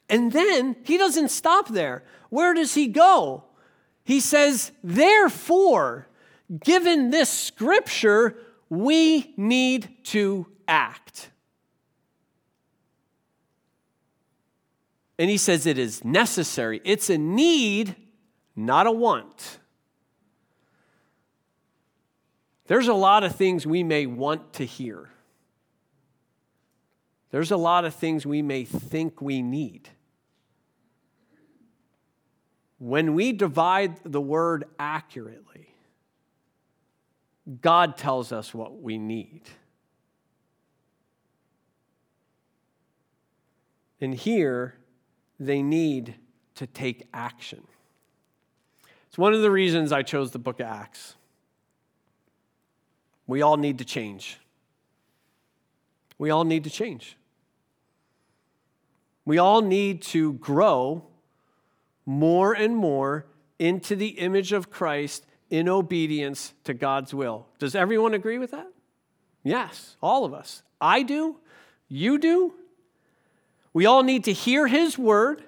And 0.08 0.32
then 0.32 0.76
he 0.84 0.98
doesn't 0.98 1.30
stop 1.30 1.68
there. 1.68 2.04
Where 2.30 2.54
does 2.54 2.74
he 2.74 2.88
go? 2.88 3.44
He 4.04 4.20
says, 4.20 4.72
Therefore, 4.82 6.08
given 6.62 7.10
this 7.10 7.30
scripture, 7.30 8.36
we 8.68 9.32
need 9.36 9.88
to 10.04 10.46
act. 10.66 11.30
And 15.18 15.30
he 15.30 15.36
says 15.36 15.66
it 15.66 15.78
is 15.78 16.04
necessary. 16.04 16.80
It's 16.84 17.10
a 17.10 17.18
need, 17.18 17.94
not 18.56 18.86
a 18.86 18.92
want. 18.92 19.58
There's 22.66 22.88
a 22.88 22.94
lot 22.94 23.22
of 23.22 23.36
things 23.36 23.66
we 23.66 23.82
may 23.82 24.06
want 24.06 24.54
to 24.54 24.64
hear. 24.64 25.10
There's 27.32 27.50
a 27.50 27.56
lot 27.56 27.86
of 27.86 27.94
things 27.94 28.26
we 28.26 28.42
may 28.42 28.64
think 28.64 29.20
we 29.20 29.40
need. 29.40 29.88
When 32.78 33.14
we 33.14 33.32
divide 33.32 33.96
the 34.04 34.20
word 34.20 34.66
accurately, 34.78 35.74
God 37.60 37.96
tells 37.96 38.32
us 38.32 38.52
what 38.52 38.80
we 38.82 38.98
need. 38.98 39.42
And 44.00 44.14
here, 44.14 44.74
they 45.40 45.62
need 45.62 46.16
to 46.56 46.66
take 46.66 47.08
action. 47.14 47.62
It's 49.08 49.16
one 49.16 49.32
of 49.32 49.40
the 49.40 49.50
reasons 49.50 49.90
I 49.90 50.02
chose 50.02 50.32
the 50.32 50.38
book 50.38 50.60
of 50.60 50.66
Acts. 50.66 51.14
We 53.26 53.40
all 53.40 53.56
need 53.56 53.78
to 53.78 53.84
change. 53.86 54.38
We 56.18 56.28
all 56.30 56.44
need 56.44 56.64
to 56.64 56.70
change. 56.70 57.16
We 59.32 59.38
all 59.38 59.62
need 59.62 60.02
to 60.02 60.34
grow 60.34 61.06
more 62.04 62.52
and 62.52 62.76
more 62.76 63.24
into 63.58 63.96
the 63.96 64.08
image 64.08 64.52
of 64.52 64.68
Christ 64.68 65.24
in 65.48 65.70
obedience 65.70 66.52
to 66.64 66.74
God's 66.74 67.14
will. 67.14 67.46
Does 67.58 67.74
everyone 67.74 68.12
agree 68.12 68.36
with 68.36 68.50
that? 68.50 68.66
Yes, 69.42 69.96
all 70.02 70.26
of 70.26 70.34
us. 70.34 70.62
I 70.82 71.02
do. 71.02 71.38
You 71.88 72.18
do. 72.18 72.52
We 73.72 73.86
all 73.86 74.02
need 74.02 74.24
to 74.24 74.34
hear 74.34 74.66
His 74.66 74.98
word 74.98 75.42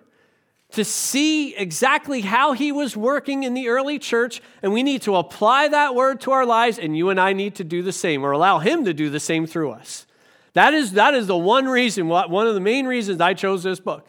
to 0.70 0.82
see 0.82 1.54
exactly 1.54 2.22
how 2.22 2.54
He 2.54 2.72
was 2.72 2.96
working 2.96 3.42
in 3.42 3.52
the 3.52 3.68
early 3.68 3.98
church, 3.98 4.40
and 4.62 4.72
we 4.72 4.82
need 4.82 5.02
to 5.02 5.16
apply 5.16 5.68
that 5.68 5.94
word 5.94 6.22
to 6.22 6.30
our 6.30 6.46
lives, 6.46 6.78
and 6.78 6.96
you 6.96 7.10
and 7.10 7.20
I 7.20 7.34
need 7.34 7.56
to 7.56 7.64
do 7.64 7.82
the 7.82 7.92
same 7.92 8.24
or 8.24 8.32
allow 8.32 8.60
Him 8.60 8.86
to 8.86 8.94
do 8.94 9.10
the 9.10 9.20
same 9.20 9.46
through 9.46 9.72
us. 9.72 10.06
That 10.54 10.72
is, 10.72 10.92
that 10.92 11.14
is 11.14 11.26
the 11.26 11.36
one 11.36 11.66
reason, 11.66 12.08
one 12.08 12.46
of 12.46 12.54
the 12.54 12.60
main 12.60 12.86
reasons 12.86 13.20
I 13.20 13.34
chose 13.34 13.62
this 13.62 13.80
book 13.80 14.08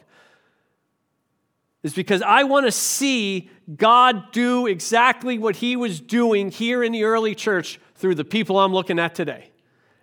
is 1.82 1.92
because 1.92 2.22
I 2.22 2.44
want 2.44 2.66
to 2.66 2.72
see 2.72 3.50
God 3.76 4.32
do 4.32 4.66
exactly 4.66 5.38
what 5.38 5.56
he 5.56 5.76
was 5.76 6.00
doing 6.00 6.50
here 6.50 6.82
in 6.82 6.92
the 6.92 7.04
early 7.04 7.34
church 7.34 7.80
through 7.96 8.14
the 8.14 8.24
people 8.24 8.58
I'm 8.58 8.72
looking 8.72 8.98
at 8.98 9.14
today. 9.14 9.50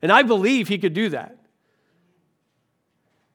And 0.01 0.11
I 0.11 0.23
believe 0.23 0.67
he 0.67 0.77
could 0.77 0.93
do 0.93 1.09
that. 1.09 1.37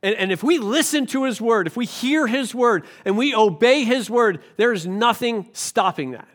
And, 0.02 0.14
and 0.14 0.32
if 0.32 0.42
we 0.42 0.58
listen 0.58 1.06
to 1.06 1.24
his 1.24 1.40
word, 1.40 1.66
if 1.66 1.76
we 1.76 1.86
hear 1.86 2.26
his 2.26 2.54
word, 2.54 2.84
and 3.04 3.16
we 3.16 3.34
obey 3.34 3.84
his 3.84 4.08
word, 4.08 4.42
there 4.56 4.72
is 4.72 4.86
nothing 4.86 5.48
stopping 5.52 6.12
that. 6.12 6.28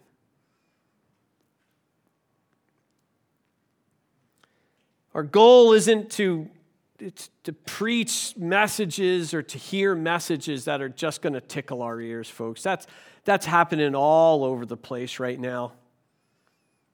Our 5.14 5.24
goal 5.24 5.74
isn't 5.74 6.12
to 6.14 6.50
to 7.44 7.54
preach 7.54 8.36
messages 8.38 9.34
or 9.34 9.42
to 9.42 9.58
hear 9.58 9.96
messages 9.96 10.66
that 10.66 10.82
are 10.82 10.90
just 10.90 11.22
going 11.22 11.34
to 11.34 11.42
tickle 11.42 11.82
our 11.82 12.00
ears, 12.00 12.30
folks. 12.30 12.64
That's, 12.64 12.88
that's 13.26 13.46
happening 13.46 13.96
all 13.96 14.44
over 14.44 14.66
the 14.66 14.78
place 14.78 15.20
right 15.20 15.40
now. 15.40 15.74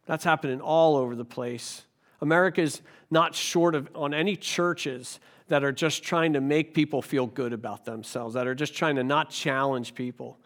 That's 0.06 0.24
happening 0.24 0.62
all 0.62 0.96
over 0.96 1.16
the 1.16 1.26
place. 1.26 1.84
America's 2.22 2.82
not 3.12 3.36
short 3.36 3.76
of 3.76 3.90
on 3.96 4.14
any 4.14 4.36
churches 4.36 5.20
that 5.48 5.64
are 5.64 5.72
just 5.72 6.04
trying 6.04 6.34
to 6.34 6.42
make 6.42 6.74
people 6.74 7.02
feel 7.02 7.28
good 7.28 7.54
about 7.54 7.86
themselves, 7.86 8.36
that 8.36 8.48
are 8.48 8.56
just 8.56 8.76
trying 8.76 8.96
to 8.96 9.04
not 9.04 9.30
challenge 9.30 9.96
people. 9.96 10.40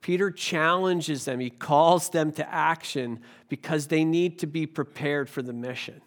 Peter 0.00 0.30
challenges 0.30 1.24
them, 1.24 1.40
he 1.40 1.50
calls 1.50 2.08
them 2.10 2.32
to 2.32 2.52
action 2.52 3.20
because 3.48 3.86
they 3.86 4.04
need 4.04 4.38
to 4.38 4.46
be 4.46 4.66
prepared 4.66 5.28
for 5.28 5.42
the 5.42 5.52
mission. 5.52 6.00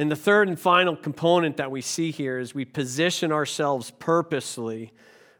And 0.00 0.10
the 0.10 0.16
third 0.16 0.48
and 0.48 0.58
final 0.58 0.96
component 0.96 1.58
that 1.58 1.70
we 1.70 1.82
see 1.82 2.10
here 2.10 2.38
is 2.38 2.54
we 2.54 2.64
position 2.64 3.30
ourselves 3.32 3.90
purposely. 3.98 4.94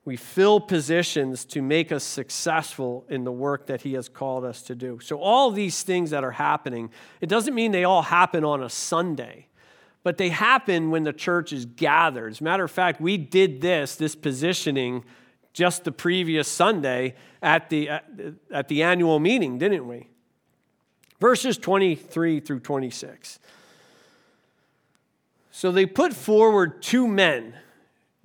We 0.05 0.16
fill 0.16 0.61
positions 0.61 1.46
to 1.46 1.62
make 1.62 1.90
us 1.90 2.05
successful 2.05 3.07
in 3.09 3.25
the 3.25 3.33
work 3.33 3.68
that 3.68 3.81
He 3.81 3.94
has 3.94 4.11
called 4.11 4.44
us 4.44 4.61
to 4.64 4.75
do. 4.75 5.01
So, 5.03 5.18
all 5.18 5.51
these 5.51 5.83
things 5.83 6.11
that 6.11 6.25
are 6.25 6.33
happening, 6.33 6.90
it 7.23 7.31
doesn't 7.31 7.55
mean 7.55 7.73
they 7.73 7.85
all 7.85 8.03
happen 8.03 8.44
on 8.44 8.62
a 8.62 8.68
Sunday, 8.68 9.46
but 10.03 10.18
they 10.18 10.29
happen 10.29 10.90
when 10.90 11.05
the 11.05 11.14
church 11.14 11.55
is 11.55 11.64
gathered. 11.64 12.33
As 12.33 12.42
a 12.42 12.44
matter 12.44 12.64
of 12.64 12.70
fact, 12.70 13.01
we 13.01 13.16
did 13.16 13.62
this, 13.62 13.96
this 13.96 14.14
positioning, 14.14 15.05
just 15.55 15.85
the 15.85 15.92
previous 15.92 16.46
Sunday 16.46 17.14
at 17.40 17.70
the, 17.70 17.88
at, 17.88 18.68
the 18.68 18.83
annual 18.83 19.20
meeting, 19.20 19.57
didn't 19.57 19.88
we? 19.88 20.11
Verses 21.18 21.57
23 21.57 22.40
through 22.40 22.61
26. 22.61 23.38
So 25.51 25.73
they 25.73 25.87
put 25.87 26.15
forward 26.15 26.83
two 26.83 27.07
men 27.09 27.55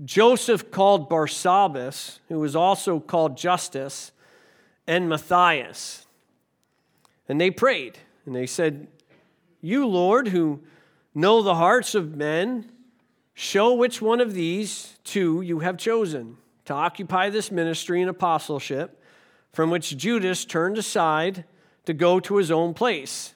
Joseph 0.03 0.71
called 0.71 1.09
Barsabbas, 1.09 2.19
who 2.27 2.39
was 2.39 2.55
also 2.55 2.99
called 2.99 3.37
Justus, 3.37 4.11
and 4.85 5.07
Matthias. 5.07 6.05
And 7.29 7.39
they 7.39 7.49
prayed, 7.49 7.97
and 8.25 8.35
they 8.35 8.45
said, 8.45 8.87
You, 9.61 9.87
Lord, 9.87 10.27
who 10.29 10.59
know 11.13 11.41
the 11.41 11.55
hearts 11.55 11.95
of 11.95 12.15
men, 12.15 12.69
show 13.33 13.73
which 13.73 14.01
one 14.01 14.19
of 14.19 14.33
these 14.33 14.97
two 15.05 15.41
you 15.41 15.59
have 15.59 15.77
chosen 15.77 16.37
to 16.65 16.73
occupy 16.73 17.29
this 17.29 17.49
ministry 17.49 18.01
and 18.01 18.09
apostleship, 18.09 19.01
from 19.53 19.69
which 19.69 19.95
Judas 19.95 20.43
turned 20.43 20.77
aside 20.77 21.45
to 21.85 21.93
go 21.93 22.19
to 22.19 22.35
his 22.35 22.51
own 22.51 22.73
place. 22.73 23.33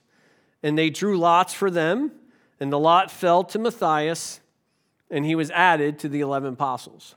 And 0.62 0.78
they 0.78 0.89
drew 0.89 1.17
lots 1.17 1.54
for 1.54 1.71
them 1.71 2.12
and 2.60 2.72
the 2.72 2.80
lot 2.80 3.10
fell 3.10 3.43
to 3.45 3.60
Matthias, 3.60 4.39
and 5.10 5.26
he 5.26 5.36
was 5.36 5.50
added 5.52 6.00
to 6.00 6.10
the 6.10 6.19
11 6.19 6.54
apostles. 6.54 7.15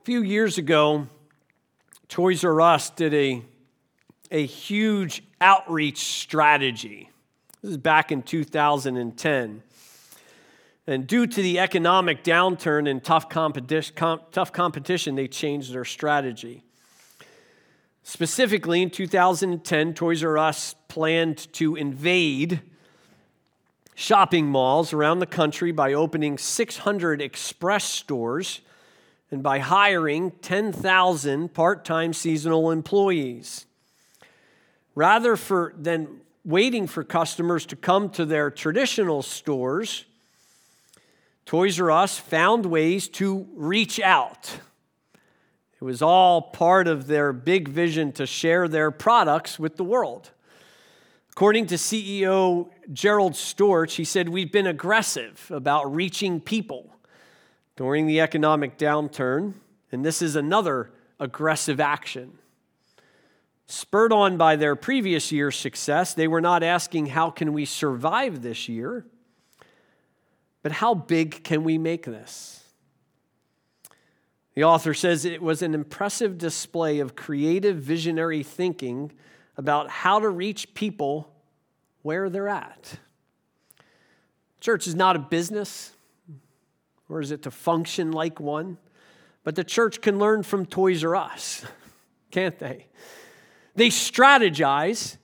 A 0.00 0.04
few 0.04 0.22
years 0.22 0.58
ago, 0.58 1.08
Toys 2.08 2.44
R 2.44 2.60
Us 2.60 2.90
did 2.90 3.12
a, 3.14 3.42
a 4.30 4.46
huge 4.46 5.24
outreach 5.40 5.98
strategy. 5.98 7.10
This 7.62 7.72
is 7.72 7.76
back 7.78 8.12
in 8.12 8.22
2010. 8.22 9.62
And 10.88 11.06
due 11.06 11.26
to 11.26 11.42
the 11.42 11.58
economic 11.58 12.22
downturn 12.22 12.88
and 12.88 13.02
tough 13.02 13.28
competition, 13.28 13.96
tough 13.96 14.52
competition, 14.52 15.16
they 15.16 15.26
changed 15.26 15.72
their 15.72 15.84
strategy. 15.84 16.62
Specifically, 18.08 18.82
in 18.82 18.90
2010, 18.90 19.92
Toys 19.94 20.22
R 20.22 20.38
Us 20.38 20.76
planned 20.86 21.52
to 21.54 21.74
invade 21.74 22.60
shopping 23.96 24.46
malls 24.46 24.92
around 24.92 25.18
the 25.18 25.26
country 25.26 25.72
by 25.72 25.92
opening 25.92 26.38
600 26.38 27.20
express 27.20 27.82
stores 27.82 28.60
and 29.32 29.42
by 29.42 29.58
hiring 29.58 30.30
10,000 30.30 31.52
part 31.52 31.84
time 31.84 32.12
seasonal 32.12 32.70
employees. 32.70 33.66
Rather 34.94 35.34
for, 35.34 35.74
than 35.76 36.20
waiting 36.44 36.86
for 36.86 37.02
customers 37.02 37.66
to 37.66 37.74
come 37.74 38.08
to 38.10 38.24
their 38.24 38.52
traditional 38.52 39.20
stores, 39.20 40.04
Toys 41.44 41.80
R 41.80 41.90
Us 41.90 42.20
found 42.20 42.66
ways 42.66 43.08
to 43.08 43.48
reach 43.56 43.98
out 43.98 44.60
was 45.86 46.02
all 46.02 46.42
part 46.42 46.88
of 46.88 47.06
their 47.06 47.32
big 47.32 47.68
vision 47.68 48.10
to 48.12 48.26
share 48.26 48.66
their 48.66 48.90
products 48.90 49.56
with 49.56 49.76
the 49.76 49.84
world. 49.84 50.32
According 51.30 51.66
to 51.68 51.76
CEO 51.76 52.68
Gerald 52.92 53.34
Storch, 53.34 53.92
he 53.92 54.04
said, 54.04 54.28
We've 54.28 54.50
been 54.50 54.66
aggressive 54.66 55.48
about 55.54 55.94
reaching 55.94 56.40
people 56.40 56.90
during 57.76 58.06
the 58.06 58.20
economic 58.20 58.78
downturn, 58.78 59.54
and 59.92 60.04
this 60.04 60.20
is 60.20 60.34
another 60.34 60.90
aggressive 61.20 61.78
action. 61.78 62.36
Spurred 63.66 64.12
on 64.12 64.36
by 64.36 64.56
their 64.56 64.74
previous 64.74 65.30
year's 65.30 65.56
success, 65.56 66.14
they 66.14 66.26
were 66.26 66.40
not 66.40 66.64
asking, 66.64 67.06
How 67.06 67.30
can 67.30 67.52
we 67.52 67.64
survive 67.64 68.42
this 68.42 68.68
year? 68.68 69.06
But 70.62 70.72
how 70.72 70.94
big 70.94 71.44
can 71.44 71.62
we 71.62 71.78
make 71.78 72.06
this? 72.06 72.65
The 74.56 74.64
author 74.64 74.94
says 74.94 75.26
it 75.26 75.42
was 75.42 75.60
an 75.60 75.74
impressive 75.74 76.38
display 76.38 77.00
of 77.00 77.14
creative 77.14 77.76
visionary 77.76 78.42
thinking 78.42 79.12
about 79.58 79.90
how 79.90 80.18
to 80.18 80.30
reach 80.30 80.72
people 80.72 81.30
where 82.00 82.30
they're 82.30 82.48
at. 82.48 82.98
Church 84.60 84.86
is 84.86 84.94
not 84.94 85.14
a 85.14 85.18
business, 85.18 85.92
or 87.10 87.20
is 87.20 87.30
it 87.32 87.42
to 87.42 87.50
function 87.50 88.12
like 88.12 88.40
one? 88.40 88.78
But 89.44 89.56
the 89.56 89.62
church 89.62 90.00
can 90.00 90.18
learn 90.18 90.42
from 90.42 90.64
Toys 90.64 91.04
R 91.04 91.14
Us, 91.14 91.62
can't 92.30 92.58
they? 92.58 92.86
They 93.74 93.88
strategize 93.88 95.18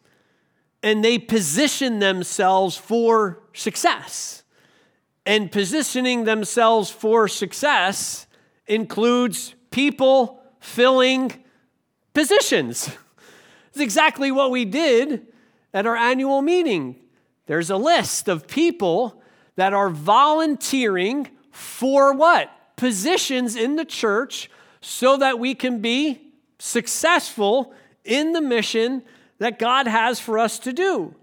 and 0.82 1.02
they 1.02 1.18
position 1.18 2.00
themselves 2.00 2.76
for 2.76 3.40
success. 3.54 4.42
And 5.24 5.50
positioning 5.50 6.24
themselves 6.24 6.90
for 6.90 7.28
success 7.28 8.26
includes 8.66 9.54
people 9.70 10.42
filling 10.60 11.32
positions. 12.14 12.90
It's 13.70 13.80
exactly 13.80 14.30
what 14.30 14.50
we 14.50 14.64
did 14.64 15.26
at 15.72 15.86
our 15.86 15.96
annual 15.96 16.42
meeting. 16.42 16.96
There's 17.46 17.70
a 17.70 17.76
list 17.76 18.28
of 18.28 18.46
people 18.46 19.22
that 19.56 19.72
are 19.72 19.90
volunteering 19.90 21.28
for 21.50 22.14
what? 22.14 22.50
Positions 22.76 23.56
in 23.56 23.76
the 23.76 23.84
church 23.84 24.50
so 24.80 25.16
that 25.16 25.38
we 25.38 25.54
can 25.54 25.80
be 25.80 26.20
successful 26.58 27.72
in 28.04 28.32
the 28.32 28.40
mission 28.40 29.02
that 29.38 29.58
God 29.58 29.86
has 29.86 30.20
for 30.20 30.38
us 30.38 30.58
to 30.60 30.72
do. 30.72 31.14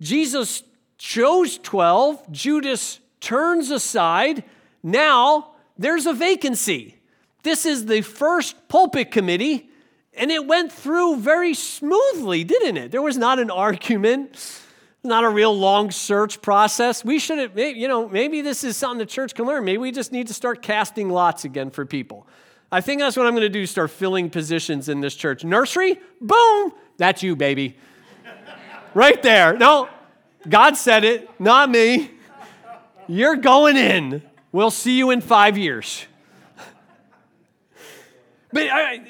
Jesus 0.00 0.62
chose 0.98 1.58
12, 1.58 2.30
Judas 2.30 3.00
turns 3.20 3.70
aside 3.70 4.44
Now 4.82 5.51
there's 5.82 6.06
a 6.06 6.12
vacancy. 6.12 6.96
This 7.42 7.66
is 7.66 7.86
the 7.86 8.02
first 8.02 8.68
pulpit 8.68 9.10
committee, 9.10 9.68
and 10.14 10.30
it 10.30 10.46
went 10.46 10.72
through 10.72 11.18
very 11.18 11.54
smoothly, 11.54 12.44
didn't 12.44 12.76
it? 12.76 12.90
There 12.90 13.02
was 13.02 13.16
not 13.16 13.38
an 13.38 13.50
argument, 13.50 14.60
not 15.02 15.24
a 15.24 15.28
real 15.28 15.56
long 15.56 15.90
search 15.90 16.40
process. 16.40 17.04
We 17.04 17.18
should 17.18 17.38
have, 17.38 17.58
you 17.58 17.88
know, 17.88 18.08
maybe 18.08 18.42
this 18.42 18.62
is 18.62 18.76
something 18.76 18.98
the 18.98 19.06
church 19.06 19.34
can 19.34 19.46
learn. 19.46 19.64
Maybe 19.64 19.78
we 19.78 19.90
just 19.90 20.12
need 20.12 20.28
to 20.28 20.34
start 20.34 20.62
casting 20.62 21.10
lots 21.10 21.44
again 21.44 21.70
for 21.70 21.84
people. 21.84 22.26
I 22.70 22.80
think 22.80 23.00
that's 23.00 23.16
what 23.16 23.26
I'm 23.26 23.32
going 23.32 23.42
to 23.42 23.48
do 23.48 23.66
start 23.66 23.90
filling 23.90 24.30
positions 24.30 24.88
in 24.88 25.00
this 25.00 25.14
church. 25.14 25.44
Nursery, 25.44 26.00
boom, 26.20 26.72
that's 26.96 27.22
you, 27.22 27.36
baby. 27.36 27.76
right 28.94 29.22
there. 29.22 29.56
No, 29.58 29.88
God 30.48 30.76
said 30.76 31.04
it, 31.04 31.28
not 31.40 31.68
me. 31.68 32.12
You're 33.08 33.36
going 33.36 33.76
in. 33.76 34.22
We'll 34.52 34.70
see 34.70 34.98
you 34.98 35.10
in 35.10 35.22
five 35.22 35.56
years. 35.56 36.06
But, 38.52 38.66
I, 38.70 39.00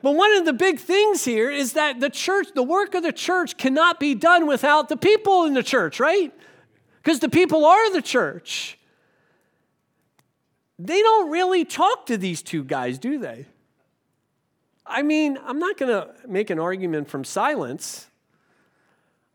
but 0.00 0.12
one 0.12 0.34
of 0.34 0.46
the 0.46 0.54
big 0.54 0.80
things 0.80 1.26
here 1.26 1.50
is 1.50 1.74
that 1.74 2.00
the 2.00 2.08
church, 2.08 2.48
the 2.54 2.62
work 2.62 2.94
of 2.94 3.02
the 3.02 3.12
church 3.12 3.58
cannot 3.58 4.00
be 4.00 4.14
done 4.14 4.46
without 4.46 4.88
the 4.88 4.96
people 4.96 5.44
in 5.44 5.52
the 5.52 5.62
church, 5.62 6.00
right? 6.00 6.32
Because 7.02 7.20
the 7.20 7.28
people 7.28 7.66
are 7.66 7.92
the 7.92 8.00
church. 8.00 8.78
They 10.78 11.02
don't 11.02 11.30
really 11.30 11.66
talk 11.66 12.06
to 12.06 12.16
these 12.16 12.40
two 12.40 12.64
guys, 12.64 12.98
do 12.98 13.18
they? 13.18 13.44
I 14.86 15.02
mean, 15.02 15.38
I'm 15.44 15.58
not 15.58 15.76
going 15.76 15.92
to 15.92 16.14
make 16.26 16.48
an 16.48 16.58
argument 16.58 17.08
from 17.08 17.24
silence. 17.24 18.06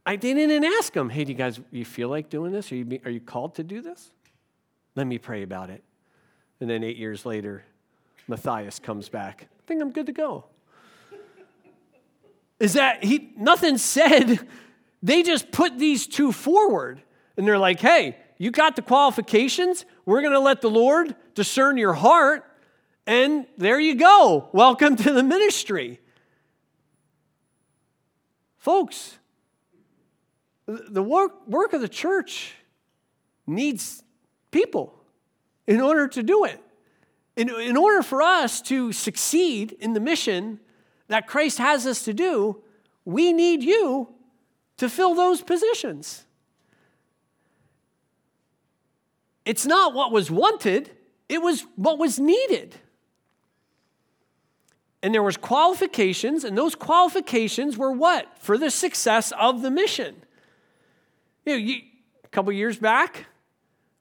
I 0.03 0.15
didn't 0.15 0.63
ask 0.63 0.93
them, 0.93 1.11
hey, 1.11 1.25
do 1.25 1.31
you 1.31 1.37
guys 1.37 1.59
you 1.69 1.85
feel 1.85 2.09
like 2.09 2.29
doing 2.29 2.51
this? 2.51 2.71
Are 2.71 2.75
you, 2.75 2.99
are 3.05 3.11
you 3.11 3.19
called 3.19 3.53
to 3.55 3.63
do 3.63 3.81
this? 3.81 4.11
Let 4.99 5.07
me 5.07 5.17
pray 5.17 5.43
about 5.43 5.69
it. 5.69 5.81
And 6.59 6.69
then 6.69 6.83
eight 6.83 6.97
years 6.97 7.25
later, 7.25 7.63
Matthias 8.27 8.79
comes 8.79 9.07
back. 9.07 9.47
I 9.49 9.61
think 9.65 9.81
I'm 9.81 9.91
good 9.91 10.07
to 10.07 10.11
go. 10.11 10.43
Is 12.59 12.73
that 12.73 13.01
he 13.01 13.31
nothing 13.37 13.77
said. 13.77 14.45
They 15.01 15.23
just 15.23 15.51
put 15.51 15.79
these 15.79 16.05
two 16.05 16.33
forward. 16.33 17.01
And 17.37 17.47
they're 17.47 17.57
like, 17.57 17.79
hey, 17.79 18.17
you 18.37 18.51
got 18.51 18.75
the 18.75 18.81
qualifications. 18.81 19.85
We're 20.05 20.19
going 20.19 20.33
to 20.33 20.39
let 20.41 20.59
the 20.59 20.69
Lord 20.69 21.15
discern 21.33 21.77
your 21.77 21.93
heart. 21.93 22.43
And 23.07 23.45
there 23.57 23.79
you 23.79 23.95
go. 23.95 24.49
Welcome 24.51 24.97
to 24.97 25.13
the 25.13 25.23
ministry. 25.23 26.01
Folks, 28.57 29.17
the 30.67 31.01
work, 31.01 31.47
work 31.47 31.71
of 31.71 31.79
the 31.79 31.87
church 31.87 32.55
needs 33.47 34.03
people 34.51 34.93
in 35.67 35.81
order 35.81 36.07
to 36.07 36.23
do 36.23 36.45
it. 36.45 36.61
In, 37.35 37.49
in 37.49 37.77
order 37.77 38.01
for 38.03 38.21
us 38.21 38.61
to 38.63 38.91
succeed 38.91 39.71
in 39.79 39.93
the 39.93 39.99
mission 39.99 40.59
that 41.07 41.27
Christ 41.27 41.57
has 41.57 41.85
us 41.85 42.03
to 42.03 42.13
do, 42.13 42.61
we 43.05 43.33
need 43.33 43.63
you 43.63 44.09
to 44.77 44.89
fill 44.89 45.15
those 45.15 45.41
positions. 45.41 46.25
It's 49.45 49.65
not 49.65 49.93
what 49.93 50.11
was 50.11 50.29
wanted, 50.29 50.91
it 51.27 51.41
was 51.41 51.65
what 51.75 51.97
was 51.97 52.19
needed. 52.19 52.75
And 55.01 55.13
there 55.13 55.23
was 55.23 55.37
qualifications, 55.37 56.43
and 56.43 56.57
those 56.57 56.75
qualifications 56.75 57.77
were 57.77 57.91
what? 57.91 58.27
For 58.39 58.57
the 58.57 58.69
success 58.69 59.31
of 59.39 59.61
the 59.61 59.71
mission. 59.71 60.15
You 61.45 61.53
know, 61.53 61.57
you, 61.57 61.81
a 62.23 62.27
couple 62.27 62.51
years 62.51 62.77
back, 62.77 63.27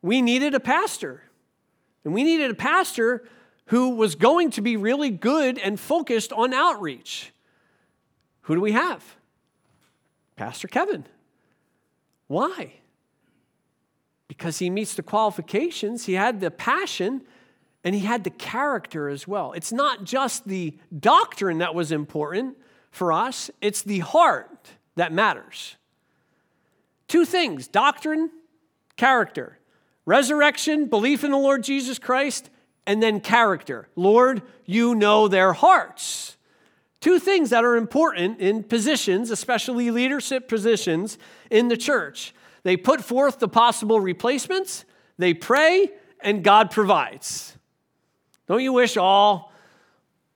we 0.02 0.22
needed 0.22 0.54
a 0.54 0.60
pastor. 0.60 1.22
And 2.04 2.14
we 2.14 2.22
needed 2.22 2.50
a 2.50 2.54
pastor 2.54 3.24
who 3.66 3.90
was 3.90 4.14
going 4.14 4.50
to 4.52 4.62
be 4.62 4.76
really 4.76 5.10
good 5.10 5.58
and 5.58 5.78
focused 5.78 6.32
on 6.32 6.54
outreach. 6.54 7.32
Who 8.42 8.54
do 8.54 8.60
we 8.60 8.72
have? 8.72 9.04
Pastor 10.36 10.68
Kevin. 10.68 11.04
Why? 12.28 12.74
Because 14.26 14.58
he 14.58 14.70
meets 14.70 14.94
the 14.94 15.02
qualifications, 15.02 16.06
he 16.06 16.14
had 16.14 16.40
the 16.40 16.50
passion, 16.50 17.22
and 17.84 17.94
he 17.94 18.02
had 18.02 18.24
the 18.24 18.30
character 18.30 19.08
as 19.08 19.26
well. 19.26 19.52
It's 19.52 19.72
not 19.72 20.04
just 20.04 20.46
the 20.46 20.78
doctrine 20.98 21.58
that 21.58 21.74
was 21.74 21.92
important 21.92 22.56
for 22.90 23.12
us, 23.12 23.50
it's 23.60 23.82
the 23.82 23.98
heart 24.00 24.70
that 24.96 25.12
matters. 25.12 25.76
Two 27.06 27.24
things 27.24 27.68
doctrine, 27.68 28.30
character. 28.96 29.58
Resurrection, 30.08 30.86
belief 30.86 31.22
in 31.22 31.32
the 31.32 31.36
Lord 31.36 31.62
Jesus 31.62 31.98
Christ, 31.98 32.48
and 32.86 33.02
then 33.02 33.20
character. 33.20 33.90
Lord, 33.94 34.40
you 34.64 34.94
know 34.94 35.28
their 35.28 35.52
hearts. 35.52 36.38
Two 37.02 37.18
things 37.18 37.50
that 37.50 37.62
are 37.62 37.76
important 37.76 38.40
in 38.40 38.62
positions, 38.62 39.30
especially 39.30 39.90
leadership 39.90 40.48
positions 40.48 41.18
in 41.50 41.68
the 41.68 41.76
church. 41.76 42.32
They 42.62 42.74
put 42.74 43.04
forth 43.04 43.38
the 43.38 43.48
possible 43.48 44.00
replacements, 44.00 44.86
they 45.18 45.34
pray, 45.34 45.90
and 46.20 46.42
God 46.42 46.70
provides. 46.70 47.58
Don't 48.46 48.62
you 48.62 48.72
wish 48.72 48.96
all 48.96 49.52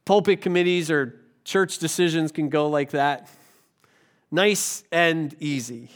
pulpit 0.04 0.42
committees 0.42 0.90
or 0.90 1.18
church 1.44 1.78
decisions 1.78 2.30
can 2.30 2.50
go 2.50 2.68
like 2.68 2.90
that? 2.90 3.26
Nice 4.30 4.84
and 4.92 5.34
easy. 5.40 5.88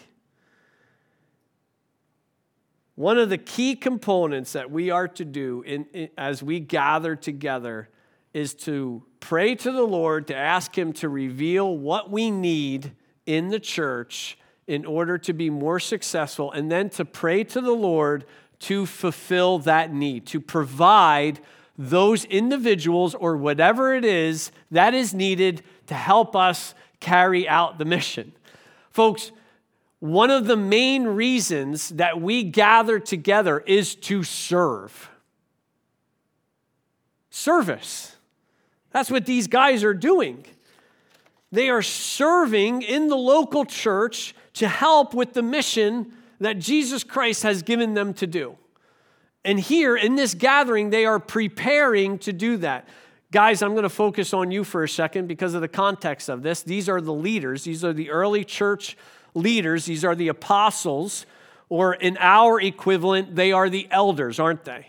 One 2.97 3.19
of 3.19 3.29
the 3.29 3.39
key 3.39 3.77
components 3.77 4.55
that 4.55 4.71
we 4.71 4.91
are 4.91 5.07
to 5.07 5.25
do 5.25 5.63
in, 5.67 5.87
in, 5.93 6.09
as 6.17 6.43
we 6.43 6.61
gather 6.61 7.15
together 7.15 7.91
is 8.33 8.55
to 8.55 9.03
pray 9.21 9.55
to 9.55 9.71
the 9.71 9.87
Lord, 9.87 10.27
to 10.29 10.35
ask 10.35 10.77
Him 10.77 10.93
to 10.95 11.09
reveal 11.11 11.77
what 11.77 12.11
we 12.11 12.31
need 12.31 12.93
in 13.27 13.49
the 13.49 13.61
church 13.61 14.39
in 14.67 14.87
order 14.87 15.19
to 15.19 15.33
be 15.35 15.51
more 15.51 15.79
successful, 15.79 16.51
and 16.53 16.73
then 16.73 16.89
to 16.91 17.05
pray 17.05 17.45
to 17.45 17.61
the 17.61 17.73
Lord 17.73 18.25
to 18.61 18.87
fulfill 18.87 19.59
that 19.61 19.93
need, 19.93 20.27
to 20.27 20.41
provide 20.41 21.39
those 21.77 22.25
individuals 22.25 23.15
or 23.15 23.37
whatever 23.37 23.95
it 23.95 24.05
is 24.05 24.51
that 24.71 24.95
is 24.95 25.13
needed 25.13 25.63
to 25.87 25.95
help 25.95 26.35
us 26.35 26.75
carry 26.99 27.47
out 27.47 27.79
the 27.79 27.85
mission. 27.85 28.33
Folks, 28.91 29.33
one 30.01 30.31
of 30.31 30.47
the 30.47 30.57
main 30.57 31.05
reasons 31.05 31.91
that 31.91 32.21
we 32.21 32.43
gather 32.43 32.99
together 32.99 33.61
is 33.61 33.95
to 33.95 34.23
serve. 34.23 35.11
Service. 37.31 38.17
That's 38.91 39.11
what 39.11 39.27
these 39.27 39.47
guys 39.47 39.85
are 39.85 39.95
doing. 39.95 40.45
They 41.53 41.69
are 41.71 41.83
serving 41.83 42.83
in 42.83 43.09
the 43.09 43.17
local 43.17 43.65
church 43.65 44.35
to 44.55 44.69
help 44.69 45.15
with 45.15 45.33
the 45.33 45.43
mission 45.43 46.13
that 46.41 46.59
Jesus 46.59 47.05
Christ 47.05 47.43
has 47.43 47.63
given 47.63 47.95
them 47.95 48.13
to 48.15 48.27
do. 48.27 48.57
And 49.45 49.61
here 49.61 49.97
in 49.97 50.17
this 50.17 50.35
gathering, 50.35 50.91
they 50.91 51.07
are 51.07 51.21
preparing 51.21 52.19
to 52.21 52.33
do 52.33 52.57
that. 52.59 52.89
Guys, 53.33 53.63
I'm 53.63 53.73
going 53.73 53.85
to 53.85 53.89
focus 53.89 54.35
on 54.35 54.51
you 54.51 54.65
for 54.65 54.83
a 54.83 54.89
second 54.89 55.29
because 55.29 55.55
of 55.55 55.61
the 55.61 55.69
context 55.69 56.29
of 56.29 56.43
this. 56.43 56.63
These 56.63 56.89
are 56.89 57.01
the 57.01 57.15
leaders, 57.15 57.65
these 57.65 57.85
are 57.85 57.93
the 57.93 58.11
early 58.11 58.45
church 58.45 58.97
leaders, 59.37 59.85
these 59.85 60.05
are 60.05 60.15
the 60.15 60.29
apostles, 60.29 61.27
or 61.69 61.95
in 61.95 62.17
our 62.19 62.61
equivalent, 62.61 63.37
they 63.37 63.53
are 63.53 63.69
the 63.69 63.87
elders, 63.91 64.41
aren't 64.41 64.65
they? 64.65 64.89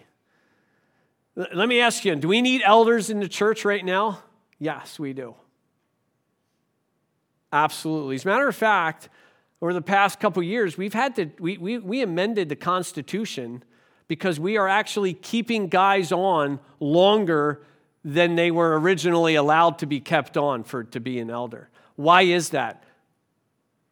Let 1.35 1.69
me 1.69 1.81
ask 1.81 2.03
you 2.03 2.15
do 2.15 2.27
we 2.27 2.41
need 2.41 2.63
elders 2.65 3.09
in 3.09 3.19
the 3.19 3.27
church 3.27 3.63
right 3.63 3.85
now? 3.85 4.23
Yes, 4.57 4.97
we 4.97 5.13
do. 5.13 5.35
Absolutely. 7.53 8.15
As 8.15 8.25
a 8.25 8.27
matter 8.27 8.47
of 8.47 8.55
fact, 8.55 9.09
over 9.61 9.73
the 9.73 9.81
past 9.81 10.19
couple 10.19 10.41
years, 10.43 10.77
we've 10.77 10.93
had 10.93 11.15
to, 11.15 11.29
we, 11.39 11.57
we, 11.57 11.77
we 11.77 12.01
amended 12.01 12.49
the 12.49 12.55
Constitution 12.55 13.63
because 14.07 14.39
we 14.39 14.57
are 14.57 14.67
actually 14.67 15.13
keeping 15.13 15.67
guys 15.67 16.11
on 16.11 16.59
longer 16.79 17.61
than 18.03 18.35
they 18.35 18.51
were 18.51 18.79
originally 18.79 19.35
allowed 19.35 19.79
to 19.79 19.85
be 19.85 19.99
kept 19.99 20.37
on 20.37 20.63
for 20.63 20.83
to 20.83 20.99
be 20.99 21.19
an 21.19 21.29
elder. 21.29 21.69
Why 21.95 22.23
is 22.23 22.49
that? 22.49 22.83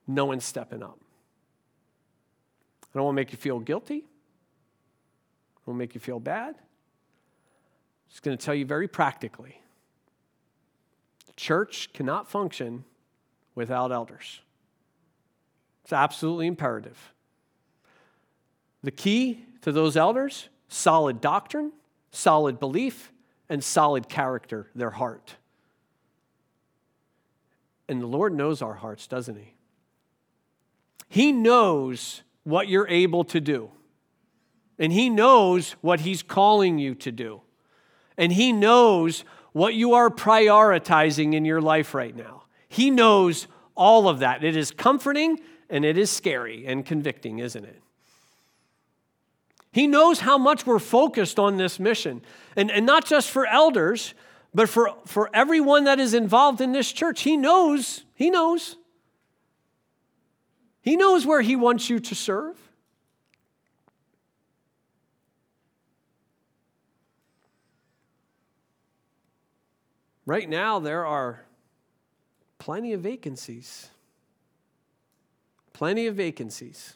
No 0.07 0.25
one's 0.25 0.45
stepping 0.45 0.83
up. 0.83 0.99
I 2.83 2.97
don't 2.97 3.05
want 3.05 3.15
to 3.15 3.21
make 3.21 3.31
you 3.31 3.37
feel 3.37 3.59
guilty. 3.59 3.97
I 3.97 5.59
don't 5.65 5.67
want 5.73 5.77
to 5.77 5.79
make 5.79 5.95
you 5.95 6.01
feel 6.01 6.19
bad. 6.19 6.55
I'm 6.55 8.09
just 8.09 8.23
going 8.23 8.37
to 8.37 8.45
tell 8.45 8.55
you 8.55 8.65
very 8.65 8.87
practically 8.87 9.59
the 11.27 11.33
church 11.33 11.91
cannot 11.93 12.29
function 12.29 12.85
without 13.55 13.91
elders. 13.91 14.41
It's 15.83 15.93
absolutely 15.93 16.47
imperative. 16.47 17.13
The 18.83 18.91
key 18.91 19.45
to 19.61 19.71
those 19.71 19.97
elders 19.97 20.49
solid 20.67 21.21
doctrine, 21.21 21.71
solid 22.11 22.59
belief, 22.59 23.11
and 23.49 23.63
solid 23.63 24.09
character, 24.09 24.69
their 24.75 24.89
heart. 24.89 25.35
And 27.87 28.01
the 28.01 28.07
Lord 28.07 28.33
knows 28.33 28.61
our 28.61 28.73
hearts, 28.73 29.07
doesn't 29.07 29.35
He? 29.35 29.53
He 31.07 31.31
knows 31.31 32.23
what 32.43 32.67
you're 32.67 32.87
able 32.87 33.23
to 33.25 33.39
do. 33.39 33.71
And 34.77 34.91
He 34.91 35.09
knows 35.09 35.71
what 35.81 36.01
He's 36.01 36.23
calling 36.23 36.77
you 36.77 36.95
to 36.95 37.11
do. 37.11 37.41
And 38.17 38.31
He 38.31 38.51
knows 38.51 39.23
what 39.53 39.73
you 39.73 39.93
are 39.93 40.09
prioritizing 40.09 41.33
in 41.33 41.45
your 41.45 41.61
life 41.61 41.93
right 41.93 42.15
now. 42.15 42.43
He 42.67 42.89
knows 42.89 43.47
all 43.75 44.09
of 44.09 44.19
that. 44.19 44.43
It 44.43 44.57
is 44.57 44.71
comforting 44.71 45.39
and 45.69 45.85
it 45.85 45.97
is 45.97 46.11
scary 46.11 46.65
and 46.65 46.85
convicting, 46.85 47.39
isn't 47.39 47.63
it? 47.63 47.81
He 49.71 49.87
knows 49.87 50.21
how 50.21 50.37
much 50.37 50.65
we're 50.65 50.79
focused 50.79 51.37
on 51.37 51.57
this 51.57 51.79
mission. 51.79 52.21
And, 52.55 52.71
and 52.71 52.85
not 52.85 53.05
just 53.05 53.29
for 53.29 53.45
elders, 53.45 54.13
but 54.53 54.69
for, 54.69 54.93
for 55.05 55.29
everyone 55.33 55.83
that 55.83 55.99
is 55.99 56.13
involved 56.13 56.61
in 56.61 56.71
this 56.71 56.91
church. 56.93 57.23
He 57.23 57.35
knows, 57.35 58.05
he 58.13 58.29
knows. 58.29 58.77
He 60.85 60.95
knows 60.95 61.25
where 61.25 61.41
he 61.41 61.55
wants 61.55 61.89
you 61.89 61.99
to 61.99 62.13
serve. 62.13 62.55
Right 70.27 70.47
now, 70.47 70.77
there 70.77 71.03
are 71.03 71.43
plenty 72.59 72.93
of 72.93 73.01
vacancies. 73.01 73.89
Plenty 75.73 76.05
of 76.05 76.15
vacancies. 76.15 76.93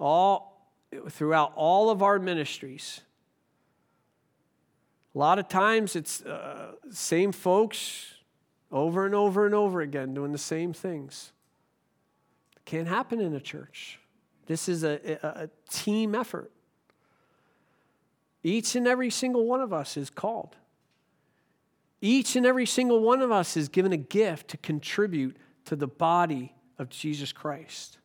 All 0.00 0.66
throughout 1.10 1.52
all 1.56 1.90
of 1.90 2.02
our 2.02 2.18
ministries. 2.18 3.02
A 5.14 5.18
lot 5.18 5.38
of 5.38 5.48
times 5.48 5.96
it's 5.96 6.22
uh, 6.22 6.72
same 6.90 7.30
folks 7.30 8.14
over 8.72 9.04
and 9.04 9.14
over 9.14 9.44
and 9.44 9.54
over 9.54 9.82
again 9.82 10.14
doing 10.14 10.32
the 10.32 10.38
same 10.38 10.72
things. 10.72 11.32
Can't 12.64 12.88
happen 12.88 13.20
in 13.20 13.34
a 13.34 13.40
church. 13.40 13.98
This 14.46 14.68
is 14.68 14.84
a, 14.84 15.18
a, 15.22 15.44
a 15.44 15.50
team 15.70 16.14
effort. 16.14 16.50
Each 18.42 18.76
and 18.76 18.86
every 18.86 19.10
single 19.10 19.46
one 19.46 19.60
of 19.60 19.72
us 19.72 19.96
is 19.96 20.10
called. 20.10 20.56
Each 22.00 22.36
and 22.36 22.44
every 22.44 22.66
single 22.66 23.00
one 23.00 23.22
of 23.22 23.32
us 23.32 23.56
is 23.56 23.68
given 23.70 23.92
a 23.92 23.96
gift 23.96 24.48
to 24.48 24.58
contribute 24.58 25.36
to 25.64 25.76
the 25.76 25.86
body 25.86 26.54
of 26.78 26.90
Jesus 26.90 27.32
Christ. 27.32 27.98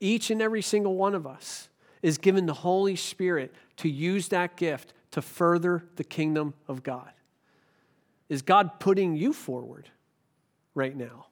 Each 0.00 0.30
and 0.30 0.42
every 0.42 0.62
single 0.62 0.96
one 0.96 1.14
of 1.14 1.26
us 1.26 1.68
is 2.02 2.18
given 2.18 2.46
the 2.46 2.54
Holy 2.54 2.96
Spirit 2.96 3.54
to 3.76 3.88
use 3.88 4.28
that 4.28 4.56
gift 4.56 4.92
to 5.12 5.22
further 5.22 5.84
the 5.94 6.04
kingdom 6.04 6.54
of 6.66 6.82
God. 6.82 7.12
Is 8.28 8.42
God 8.42 8.80
putting 8.80 9.14
you 9.14 9.32
forward 9.32 9.88
right 10.74 10.96
now? 10.96 11.26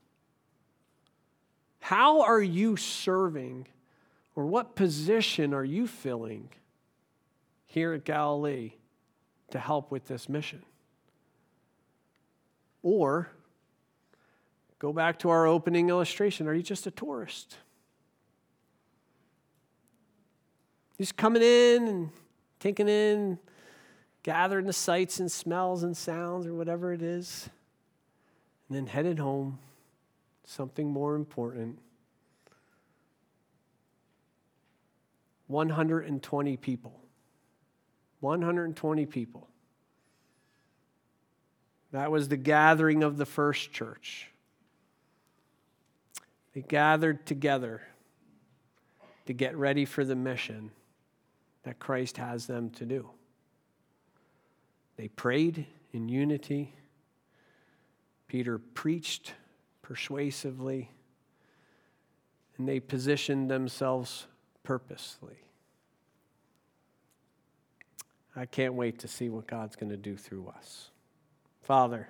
How 1.83 2.23
are 2.23 2.41
you 2.41 2.77
serving, 2.77 3.67
or 4.37 4.47
what 4.47 4.77
position 4.77 5.53
are 5.53 5.65
you 5.65 5.89
filling 5.89 6.49
here 7.67 7.93
at 7.93 8.05
Galilee 8.05 8.75
to 9.51 9.59
help 9.59 9.91
with 9.91 10.07
this 10.07 10.29
mission? 10.29 10.63
Or 12.85 13.31
go 14.79 14.93
back 14.93 15.19
to 15.19 15.31
our 15.31 15.49
opening 15.49 15.89
illustration 15.89 16.47
are 16.47 16.55
you 16.55 16.63
just 16.63 16.87
a 16.87 16.93
tourist? 16.93 17.57
Just 20.99 21.17
coming 21.17 21.43
in 21.43 21.89
and 21.89 22.11
taking 22.61 22.89
in, 22.89 23.41
gathering 24.23 24.67
the 24.67 24.73
sights 24.73 25.19
and 25.19 25.31
smells 25.31 25.83
and 25.83 25.97
sounds 25.97 26.47
or 26.47 26.55
whatever 26.55 26.93
it 26.93 27.03
is, 27.03 27.51
and 28.69 28.79
then 28.79 28.87
headed 28.87 29.19
home. 29.19 29.59
Something 30.45 30.91
more 30.91 31.15
important. 31.15 31.79
120 35.47 36.57
people. 36.57 36.99
120 38.21 39.07
people. 39.07 39.49
That 41.93 42.11
was 42.11 42.29
the 42.29 42.37
gathering 42.37 43.03
of 43.03 43.19
the 43.19 43.27
first 43.27 43.73
church. 43.73 44.31
They 46.55 46.63
gathered 46.63 47.27
together 47.27 47.83
to 49.27 49.33
get 49.33 49.57
ready 49.57 49.85
for 49.85 50.05
the 50.05 50.17
mission 50.17 50.71
that 51.65 51.79
Christ 51.79 52.17
has 52.17 52.47
them 52.47 52.71
to 52.71 52.87
do. 52.87 53.11
They 54.97 55.09
prayed 55.09 55.67
in 55.93 56.09
unity. 56.09 56.75
Peter 58.27 58.59
preached 58.59 59.33
persuasively, 59.83 60.91
and 62.57 62.69
they 62.69 62.81
positioned 62.81 63.51
themselves 63.51 64.27
purposely. 64.63 65.37
I 68.35 68.47
can't 68.47 68.75
wait 68.75 69.01
to 69.01 69.09
see 69.09 69.29
what 69.29 69.47
God's 69.47 69.77
going 69.77 69.91
to 69.91 69.97
do 69.97 70.17
through 70.17 70.49
us. 70.57 70.89
Father, 71.63 72.09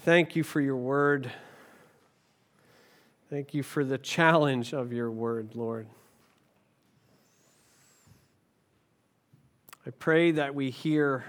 thank 0.00 0.34
you 0.34 0.42
for 0.42 0.60
your 0.60 0.76
word. 0.76 1.30
Thank 3.28 3.52
you 3.52 3.62
for 3.62 3.84
the 3.84 3.98
challenge 3.98 4.72
of 4.72 4.92
your 4.92 5.10
word, 5.10 5.54
Lord. 5.54 5.86
I 9.86 9.90
pray 9.90 10.30
that 10.32 10.54
we 10.54 10.70
hear 10.70 11.24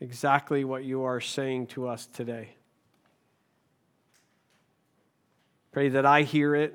exactly 0.00 0.64
what 0.64 0.84
you 0.84 1.02
are 1.04 1.20
saying 1.20 1.68
to 1.68 1.88
us 1.88 2.06
today. 2.06 2.50
Pray 5.72 5.88
that 5.90 6.06
I 6.06 6.22
hear 6.22 6.54
it. 6.54 6.74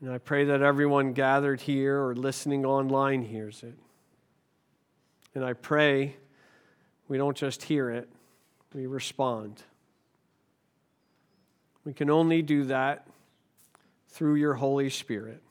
And 0.00 0.10
I 0.10 0.18
pray 0.18 0.44
that 0.46 0.62
everyone 0.62 1.12
gathered 1.12 1.60
here 1.60 2.02
or 2.02 2.14
listening 2.14 2.64
online 2.64 3.22
hears 3.22 3.62
it. 3.62 3.74
And 5.34 5.44
I 5.44 5.52
pray 5.52 6.16
we 7.08 7.18
don't 7.18 7.36
just 7.36 7.62
hear 7.62 7.90
it, 7.90 8.08
we 8.74 8.86
respond. 8.86 9.62
We 11.84 11.92
can 11.92 12.10
only 12.10 12.42
do 12.42 12.64
that 12.64 13.06
through 14.08 14.36
your 14.36 14.54
Holy 14.54 14.88
Spirit. 14.88 15.42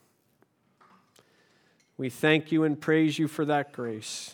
We 1.98 2.10
thank 2.10 2.52
you 2.52 2.64
and 2.64 2.80
praise 2.80 3.20
you 3.20 3.28
for 3.28 3.46
that 3.46 3.74
grace. 3.74 4.34